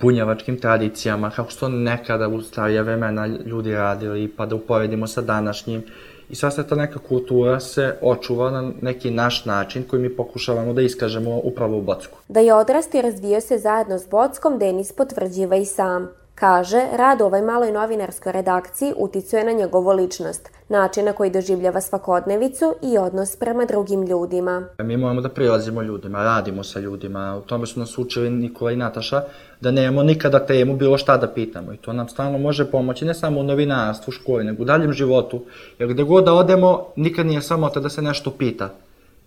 bunjevačkim 0.00 0.60
tradicijama, 0.60 1.30
kako 1.30 1.52
su 1.52 1.60
to 1.60 1.68
nekada 1.68 2.28
u 2.28 2.42
starije 2.42 2.82
vremena 2.82 3.26
ljudi 3.26 3.74
radili, 3.74 4.28
pa 4.36 4.46
da 4.46 4.54
uporedimo 4.54 5.06
sa 5.06 5.20
današnjim. 5.20 5.82
I 6.30 6.34
sva 6.34 6.50
ta 6.50 6.74
neka 6.74 6.98
kultura 6.98 7.60
se 7.60 7.96
očuva 8.02 8.50
na 8.50 8.72
neki 8.82 9.10
naš 9.10 9.44
način 9.44 9.84
koji 9.90 10.02
mi 10.02 10.16
pokušavamo 10.16 10.72
da 10.72 10.82
iskažemo 10.82 11.40
upravo 11.44 11.78
u 11.78 11.82
Bocku. 11.82 12.18
Da 12.28 12.40
je 12.40 12.54
odrasti 12.54 12.98
i 12.98 13.02
razvio 13.02 13.40
se 13.40 13.58
zajedno 13.58 13.98
s 13.98 14.08
Bockom, 14.08 14.58
Denis 14.58 14.92
potvrđiva 14.92 15.56
i 15.56 15.64
sam. 15.64 16.08
Kaže, 16.34 16.78
rad 16.96 17.22
ovoj 17.22 17.42
maloj 17.42 17.72
novinarskoj 17.72 18.32
redakciji 18.32 18.92
uticuje 18.96 19.44
na 19.44 19.52
njegovu 19.52 19.90
ličnost, 19.90 20.50
način 20.68 21.04
na 21.04 21.12
koji 21.12 21.30
doživljava 21.30 21.80
svakodnevicu 21.80 22.74
i 22.82 22.98
odnos 22.98 23.36
prema 23.36 23.64
drugim 23.64 24.02
ljudima. 24.02 24.68
Mi 24.78 24.96
moramo 24.96 25.20
da 25.20 25.28
prilazimo 25.28 25.82
ljudima, 25.82 26.24
radimo 26.24 26.64
sa 26.64 26.80
ljudima, 26.80 27.36
u 27.36 27.40
tome 27.40 27.66
su 27.66 27.80
nas 27.80 27.98
učili 27.98 28.30
Nikola 28.30 28.72
i 28.72 28.76
Nataša, 28.76 29.22
da 29.60 29.70
nemamo 29.70 30.02
nikada 30.02 30.46
temu 30.46 30.76
bilo 30.76 30.98
šta 30.98 31.16
da 31.16 31.28
pitamo 31.28 31.72
i 31.72 31.76
to 31.76 31.92
nam 31.92 32.08
stalno 32.08 32.38
može 32.38 32.70
pomoći 32.70 33.04
ne 33.04 33.14
samo 33.14 33.40
u 33.40 33.42
novinarstvu, 33.42 34.10
u 34.10 34.12
školi, 34.12 34.44
nego 34.44 34.62
u 34.62 34.66
daljem 34.66 34.92
životu, 34.92 35.40
jer 35.78 35.88
gde 35.88 36.02
god 36.02 36.24
da 36.24 36.34
odemo, 36.34 36.86
nikad 36.96 37.26
nije 37.26 37.42
samo 37.42 37.70
da 37.70 37.88
se 37.88 38.02
nešto 38.02 38.30
pita, 38.30 38.68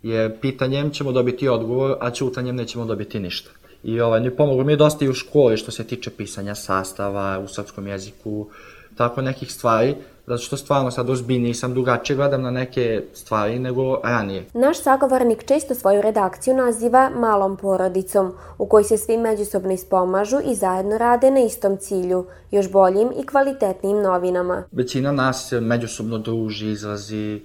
jer 0.03 0.39
pitanjem 0.39 0.91
ćemo 0.91 1.11
dobiti 1.11 1.49
odgovor, 1.49 1.95
a 1.99 2.11
ćutanjem 2.11 2.55
nećemo 2.55 2.85
dobiti 2.85 3.19
ništa. 3.19 3.49
I 3.83 4.01
ovaj, 4.01 4.19
mi 4.21 4.35
pomoglo 4.35 4.63
mi 4.63 4.73
je 4.73 4.77
dosta 4.77 5.05
i 5.05 5.09
u 5.09 5.13
školi 5.13 5.57
što 5.57 5.71
se 5.71 5.83
tiče 5.83 6.11
pisanja 6.11 6.55
sastava 6.55 7.39
u 7.39 7.47
srpskom 7.47 7.87
jeziku, 7.87 8.47
tako 8.97 9.21
nekih 9.21 9.53
stvari, 9.53 9.95
zato 10.27 10.41
što 10.41 10.57
stvarno 10.57 10.91
sad 10.91 11.09
ozbiljniji 11.09 11.53
sam, 11.53 11.73
drugačije 11.73 12.17
gledam 12.17 12.41
na 12.41 12.51
neke 12.51 13.03
stvari 13.13 13.59
nego 13.59 14.01
ranije. 14.03 14.45
Naš 14.53 14.81
sagovornik 14.81 15.43
često 15.47 15.75
svoju 15.75 16.01
redakciju 16.01 16.55
naziva 16.55 17.09
malom 17.15 17.57
porodicom, 17.57 18.33
u 18.57 18.65
kojoj 18.65 18.83
se 18.83 18.97
svi 18.97 19.17
međusobno 19.17 19.73
ispomažu 19.73 20.37
i 20.45 20.55
zajedno 20.55 20.97
rade 20.97 21.31
na 21.31 21.39
istom 21.39 21.77
cilju, 21.77 22.25
još 22.51 22.71
boljim 22.71 23.11
i 23.23 23.25
kvalitetnijim 23.25 24.01
novinama. 24.01 24.63
Većina 24.71 25.11
nas 25.11 25.51
međusobno 25.61 26.17
druži, 26.17 26.71
izlazi 26.71 27.41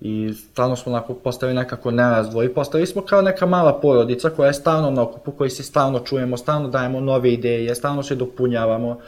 I 0.00 0.32
stvarno 0.34 0.76
smo 0.76 0.92
onako 0.92 1.14
postali 1.14 1.54
nekako 1.54 1.90
nerazdvoji. 1.90 2.48
Postali 2.48 2.86
smo 2.86 3.02
kao 3.02 3.22
neka 3.22 3.46
mala 3.46 3.80
porodica 3.80 4.30
koja 4.30 4.46
je 4.46 4.54
stalno 4.54 4.90
na 4.90 5.02
okupu, 5.02 5.32
koji 5.32 5.50
se 5.50 5.62
stalno 5.62 5.98
čujemo, 5.98 6.36
stalno 6.36 6.68
dajemo 6.68 7.00
nove 7.00 7.32
ideje, 7.32 7.74
stalno 7.74 8.02
se 8.02 8.14
dopunjavamo. 8.14 8.98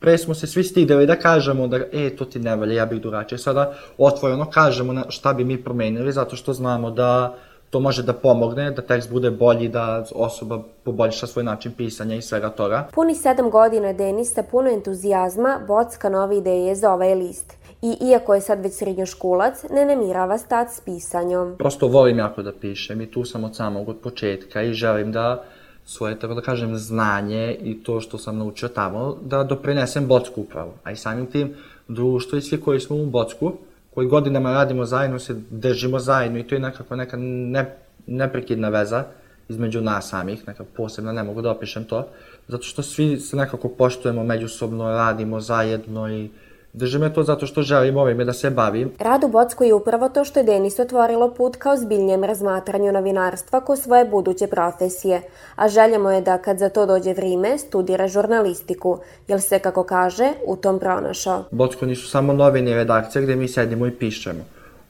Pre 0.00 0.18
smo 0.18 0.34
se 0.34 0.46
svi 0.46 0.64
stideli 0.64 1.06
da 1.06 1.16
kažemo 1.16 1.66
da, 1.66 1.76
e, 1.92 2.16
to 2.16 2.24
ti 2.24 2.38
ne 2.38 2.56
valja, 2.56 2.74
ja 2.74 2.86
bih 2.86 3.00
drugačije. 3.00 3.38
Sada 3.38 3.74
otvoreno 3.98 4.50
kažemo 4.50 5.02
šta 5.08 5.32
bi 5.32 5.44
mi 5.44 5.64
promenili, 5.64 6.12
zato 6.12 6.36
što 6.36 6.52
znamo 6.52 6.90
da 6.90 7.34
to 7.70 7.80
može 7.80 8.02
da 8.02 8.12
pomogne, 8.12 8.70
da 8.70 8.82
tekst 8.82 9.10
bude 9.10 9.30
bolji, 9.30 9.68
da 9.68 10.04
osoba 10.14 10.62
poboljša 10.84 11.26
svoj 11.26 11.44
način 11.44 11.72
pisanja 11.72 12.16
i 12.16 12.22
svega 12.22 12.50
toga. 12.50 12.88
Puni 12.94 13.14
sedam 13.14 13.50
godina 13.50 13.92
Denis 13.92 14.34
sa 14.34 14.42
puno 14.42 14.70
entuzijazma 14.70 15.60
bocka 15.66 16.08
nove 16.08 16.36
ideje 16.36 16.74
za 16.74 16.92
ovaj 16.92 17.14
list. 17.14 17.54
I 17.82 17.96
iako 18.10 18.34
je 18.34 18.40
sad 18.40 18.62
već 18.62 18.74
srednjoškolac, 18.74 19.64
ne 19.70 19.84
namirava 19.84 20.38
stat 20.38 20.68
s 20.70 20.80
pisanjom. 20.80 21.56
Prosto 21.58 21.88
volim 21.88 22.18
jako 22.18 22.42
da 22.42 22.52
pišem 22.52 23.00
i 23.00 23.10
tu 23.10 23.24
sam 23.24 23.44
od 23.44 23.56
samog 23.56 23.88
od 23.88 23.96
početka 24.02 24.62
i 24.62 24.72
želim 24.72 25.12
da 25.12 25.44
svoje, 25.84 26.18
tako 26.18 26.34
da 26.34 26.40
kažem, 26.40 26.76
znanje 26.76 27.56
i 27.62 27.82
to 27.82 28.00
što 28.00 28.18
sam 28.18 28.38
naučio 28.38 28.68
tamo, 28.68 29.16
da 29.22 29.44
doprinesem 29.44 30.06
Bocku 30.06 30.40
upravo. 30.40 30.72
A 30.84 30.90
i 30.92 30.96
samim 30.96 31.26
tim 31.26 31.54
društvo 31.88 32.38
i 32.38 32.42
svi 32.42 32.60
koji 32.60 32.80
smo 32.80 32.96
u 32.96 33.06
Bocku, 33.06 33.52
koji 33.94 34.08
godinama 34.08 34.52
radimo 34.52 34.84
zajedno, 34.84 35.18
se 35.18 35.34
držimo 35.50 35.98
zajedno 35.98 36.38
i 36.38 36.42
to 36.42 36.54
je 36.54 36.60
nekako 36.60 36.96
neka 36.96 37.16
ne, 37.20 37.76
neprekidna 38.06 38.68
veza 38.68 39.04
između 39.48 39.80
nas 39.80 40.08
samih, 40.08 40.48
neka 40.48 40.64
posebna, 40.76 41.12
ne 41.12 41.22
mogu 41.22 41.42
da 41.42 41.50
opišem 41.50 41.84
to, 41.84 42.08
zato 42.48 42.62
što 42.62 42.82
svi 42.82 43.20
se 43.20 43.36
nekako 43.36 43.68
poštujemo 43.68 44.24
međusobno, 44.24 44.90
radimo 44.90 45.40
zajedno 45.40 46.10
i 46.10 46.30
Drži 46.72 46.98
me 46.98 47.14
to 47.14 47.22
zato 47.22 47.46
što 47.46 47.62
želim 47.62 47.96
ovime 47.96 48.24
da 48.24 48.32
se 48.32 48.50
bavim. 48.50 48.90
Rad 48.98 49.24
u 49.24 49.28
Bocku 49.28 49.64
je 49.64 49.74
upravo 49.74 50.08
to 50.08 50.24
što 50.24 50.40
je 50.40 50.44
Denis 50.44 50.78
otvorilo 50.78 51.34
put 51.34 51.56
kao 51.56 51.76
zbiljnjem 51.76 52.24
razmatranju 52.24 52.92
novinarstva 52.92 53.60
ko 53.60 53.76
svoje 53.76 54.04
buduće 54.04 54.46
profesije, 54.46 55.22
a 55.56 55.68
željamo 55.68 56.10
je 56.10 56.20
da 56.20 56.38
kad 56.38 56.58
za 56.58 56.68
to 56.68 56.86
dođe 56.86 57.12
vrime 57.12 57.58
studira 57.58 58.08
žurnalistiku, 58.08 58.98
jer 59.28 59.40
se, 59.40 59.58
kako 59.58 59.82
kaže, 59.82 60.32
u 60.46 60.56
tom 60.56 60.78
pronašao. 60.78 61.44
Bocko 61.50 61.86
nisu 61.86 62.08
samo 62.08 62.32
novine 62.32 62.70
i 62.70 62.74
redakcije 62.74 63.22
gde 63.22 63.36
mi 63.36 63.48
sedimo 63.48 63.86
i 63.86 63.90
pišemo. 63.90 64.44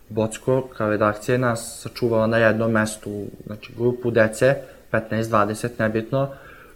Bocko 0.09 0.63
kao 0.77 0.91
redakcija 0.91 1.35
je 1.35 1.39
nas 1.39 1.81
sačuvala 1.83 2.27
na 2.27 2.39
jednom 2.39 2.73
mestu, 2.73 3.11
znači 3.47 3.73
grupu 3.79 4.11
dece, 4.11 4.55
15-20, 4.93 5.69
nebitno, 5.79 6.29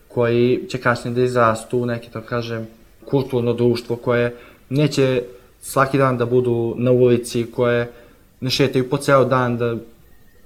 koji 0.09 0.67
će 0.69 0.79
kasnije 0.79 1.15
da 1.15 1.23
izrastu 1.23 1.79
u 1.79 1.87
neke, 1.87 2.09
tako 2.13 2.27
kažem, 2.27 2.67
kulturno 3.11 3.53
društvo 3.53 3.97
koje 3.97 4.37
neće 4.73 5.23
svaki 5.61 5.99
dan 5.99 6.19
da 6.19 6.27
budu 6.27 6.75
na 6.77 6.91
ulici 6.91 7.47
koje 7.55 7.93
ne 8.41 8.51
šetaju 8.51 8.91
po 8.91 8.97
ceo 8.97 9.25
dan 9.25 9.57
da 9.59 9.77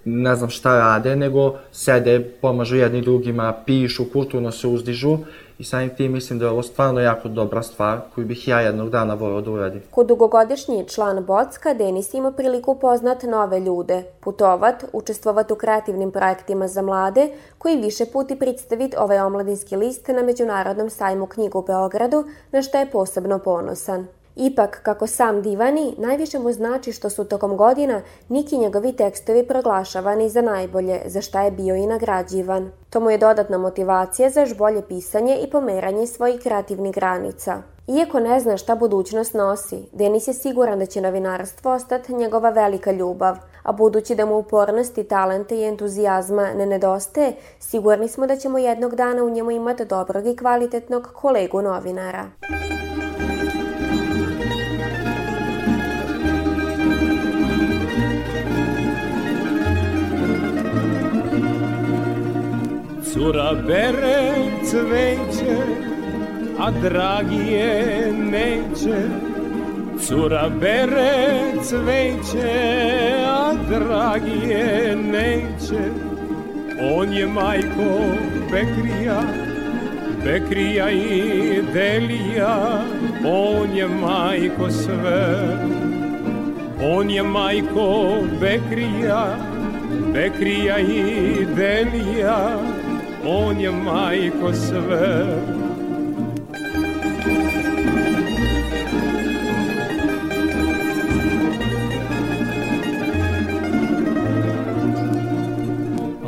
ne 0.05 0.37
znam 0.37 0.51
šta 0.51 0.79
rade, 0.79 1.17
nego 1.17 1.57
sede, 1.73 2.21
pomažu 2.41 2.77
jedni 2.77 3.01
drugima, 3.03 3.55
pišu, 3.67 4.05
kulturno 4.13 4.53
se 4.53 4.67
uzdižu 4.67 5.19
i 5.59 5.65
samim 5.65 5.91
tim 5.97 6.13
mislim 6.13 6.39
da 6.39 6.45
je 6.45 6.51
ovo 6.51 6.63
stvarno 6.63 7.01
jako 7.01 7.29
dobra 7.29 7.63
stvar 7.63 8.01
koju 8.15 8.27
bih 8.27 8.49
ja 8.49 8.61
jednog 8.61 8.91
dana 8.91 9.15
volio 9.15 9.41
da 9.41 9.51
uradim. 9.51 9.83
Ko 9.91 10.05
dugogodišnji 10.05 10.89
član 10.89 11.25
Bocka, 11.25 11.75
Denis 11.75 12.15
ima 12.15 12.33
priliku 12.33 12.73
upoznat 12.73 13.23
nove 13.23 13.61
ljude, 13.61 14.03
putovat, 14.21 14.85
učestvovat 14.93 15.51
u 15.51 15.55
kreativnim 15.55 16.11
projektima 16.11 16.69
za 16.69 16.83
mlade, 16.83 17.29
koji 17.59 17.77
više 17.77 18.07
puti 18.13 18.37
predstavit 18.37 18.95
ovaj 18.99 19.19
omladinski 19.19 19.77
list 19.77 20.09
na 20.09 20.23
Međunarodnom 20.23 20.91
sajmu 20.91 21.27
knjigu 21.27 21.59
u 21.59 21.63
Beogradu, 21.63 22.25
na 22.53 22.63
što 22.63 22.79
je 22.79 22.91
posebno 22.91 23.39
ponosan. 23.39 24.07
Ipak, 24.37 24.81
kako 24.83 25.07
sam 25.07 25.43
divani, 25.43 25.95
najviše 25.99 26.39
mu 26.39 26.53
znači 26.53 26.93
što 26.93 27.11
su 27.11 27.25
tokom 27.25 27.57
godina 27.57 28.03
Niki 28.29 28.59
njegovi 28.59 28.93
tekstovi 28.93 29.47
proglašavani 29.47 30.29
za 30.29 30.43
najbolje, 30.43 31.01
za 31.07 31.21
šta 31.21 31.43
je 31.43 31.51
bio 31.51 31.77
i 31.77 31.87
nagrađivan. 31.87 32.71
To 32.91 33.01
mu 33.01 33.11
je 33.11 33.19
dodatna 33.19 33.59
motivacija 33.59 34.31
za 34.31 34.41
još 34.41 34.57
bolje 34.57 34.83
pisanje 34.83 35.39
i 35.39 35.51
pomeranje 35.51 36.07
svojih 36.07 36.41
kreativnih 36.41 36.95
granica. 36.95 37.63
Iako 37.89 38.21
ne 38.21 38.41
zna 38.41 38.57
šta 38.57 38.75
budućnost 38.75 39.35
nosi, 39.35 39.89
Denis 39.93 40.29
je 40.29 40.35
siguran 40.35 40.79
da 40.79 40.87
će 40.87 41.01
novinarstvo 41.01 41.73
ostati 41.73 42.15
njegova 42.15 42.51
velika 42.51 42.93
ljubav, 42.93 43.37
a 43.63 43.73
budući 43.73 44.15
da 44.15 44.27
mu 44.27 44.39
upornosti, 44.39 45.05
talente 45.05 45.57
i 45.57 45.65
entuzijazma 45.65 46.55
ne 46.55 46.67
nedostaje, 46.67 47.33
sigurni 47.61 48.09
smo 48.09 48.27
da 48.27 48.37
ćemo 48.37 48.59
jednog 48.59 48.95
dana 48.95 49.25
u 49.25 49.31
njemu 49.31 49.51
imati 49.51 49.85
dobrog 49.85 50.27
i 50.27 50.37
kvalitetnog 50.37 51.09
kolegu 51.15 51.63
novinara. 51.63 52.25
Cura 63.17 63.55
bere 63.55 64.35
cveće, 64.65 65.57
a 66.59 66.71
dragi 66.71 67.53
je 67.53 68.13
neće. 68.13 68.99
Cura 70.07 70.49
bere 70.61 71.53
cveće, 71.63 72.53
a 73.27 73.53
dragi 73.69 74.51
je 74.51 74.97
neće. 74.97 75.83
On 76.93 77.13
je 77.13 77.27
majko 77.27 78.05
Bekrija, 78.53 79.23
Bekrija 80.25 80.91
i 80.91 81.63
Delija, 81.73 82.83
on 83.25 83.77
je 83.77 83.89
majko 83.89 84.71
sve. 84.71 85.59
On 86.83 87.11
je 87.11 87.23
majko 87.23 88.15
Bekrija, 88.41 89.37
Bekrija 90.13 90.79
i 90.79 91.47
Delija, 91.57 92.59
on 93.27 93.61
je 93.61 93.71
majko 93.71 94.53
sve. 94.53 95.27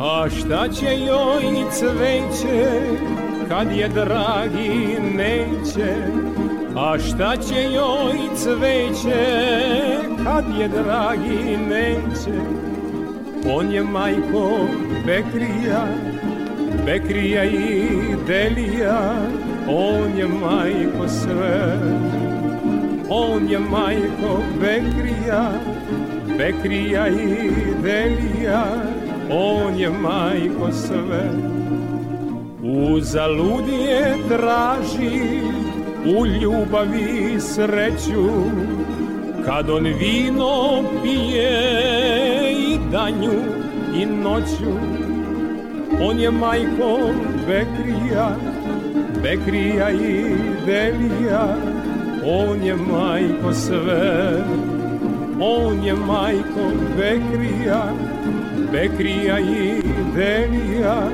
A 0.01 0.31
šta 0.31 0.69
će 0.69 0.87
joj 0.87 1.71
cveće 1.71 2.81
kad 3.49 3.73
je 3.73 3.89
dragi 3.89 4.97
neće? 5.15 5.95
A 6.77 6.99
šta 6.99 7.37
će 7.37 7.63
joj 7.63 8.37
cveće 8.37 9.49
kad 10.25 10.45
je 10.59 10.69
dragi 10.69 11.57
neće? 11.69 12.41
On 13.55 13.73
je 13.73 13.83
majko 13.83 14.51
Bekrija 15.07 16.08
Bekrija 16.89 17.45
i 17.45 17.89
Delija, 18.27 19.01
on 19.69 20.19
je 20.19 20.27
majko 20.27 21.09
sve. 21.09 21.79
On 23.09 23.49
je 23.51 23.59
majko 23.59 24.43
Bekrija, 24.61 25.51
Bekrija 26.39 27.09
i 27.09 27.51
Delija, 27.83 28.65
on 29.31 29.77
je 29.79 29.91
majko 29.91 30.73
sve. 30.73 31.31
Uzaludije 32.63 34.17
traži 34.29 35.41
u 36.17 36.27
ljubavi 36.27 37.41
sreću, 37.41 38.29
kad 39.47 39.71
on 39.71 39.85
vino 39.85 40.83
pije 41.03 41.51
i 42.53 42.79
danju 42.93 43.41
i 43.97 44.07
noću, 44.07 44.98
On 46.01 46.21
je 46.21 46.31
majko 46.31 47.11
Bekrija, 47.47 48.37
Bekrija 49.23 49.91
i 49.91 50.37
Delija, 50.67 51.57
on 52.25 52.63
je 52.63 52.75
majko 52.75 53.53
sve. 53.53 54.45
On 55.41 55.85
je 55.85 55.95
majko 55.95 56.71
Bekrija, 56.97 57.83
Bekrija 58.73 59.39
i 59.41 59.83
Delija, 60.15 61.09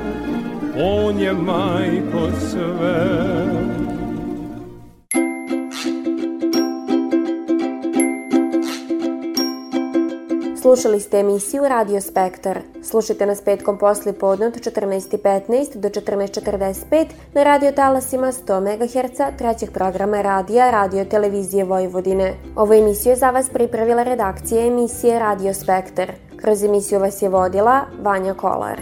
on 0.77 1.19
je 1.19 1.33
majko 1.33 2.29
sve. 2.39 3.84
Slušali 10.75 10.99
ste 10.99 11.19
emisiju 11.19 11.63
Radio 11.67 12.01
Spektar. 12.01 12.59
Slušajte 12.83 13.25
nas 13.25 13.41
petkom 13.41 13.77
posle 13.77 14.13
podne 14.13 14.47
od 14.47 14.53
14.15 14.53 15.75
do 15.75 15.89
14.45 15.89 17.05
na 17.33 17.43
radio 17.43 17.71
talasima 17.71 18.27
100 18.27 18.59
MHz 18.61 19.37
trećeg 19.37 19.71
programa 19.71 20.21
radija 20.21 20.71
Radio 20.71 21.05
Televizije 21.05 21.63
Vojvodine. 21.63 22.33
Ovu 22.55 22.73
emisiju 22.73 23.09
je 23.09 23.15
za 23.15 23.29
vas 23.29 23.49
pripravila 23.49 24.03
redakcija 24.03 24.65
emisije 24.65 25.19
Radio 25.19 25.53
Spektar. 25.53 26.11
Kroz 26.37 26.63
emisiju 26.63 26.99
vas 26.99 27.21
je 27.21 27.29
vodila 27.29 27.81
Vanja 28.01 28.33
Kolar. 28.33 28.79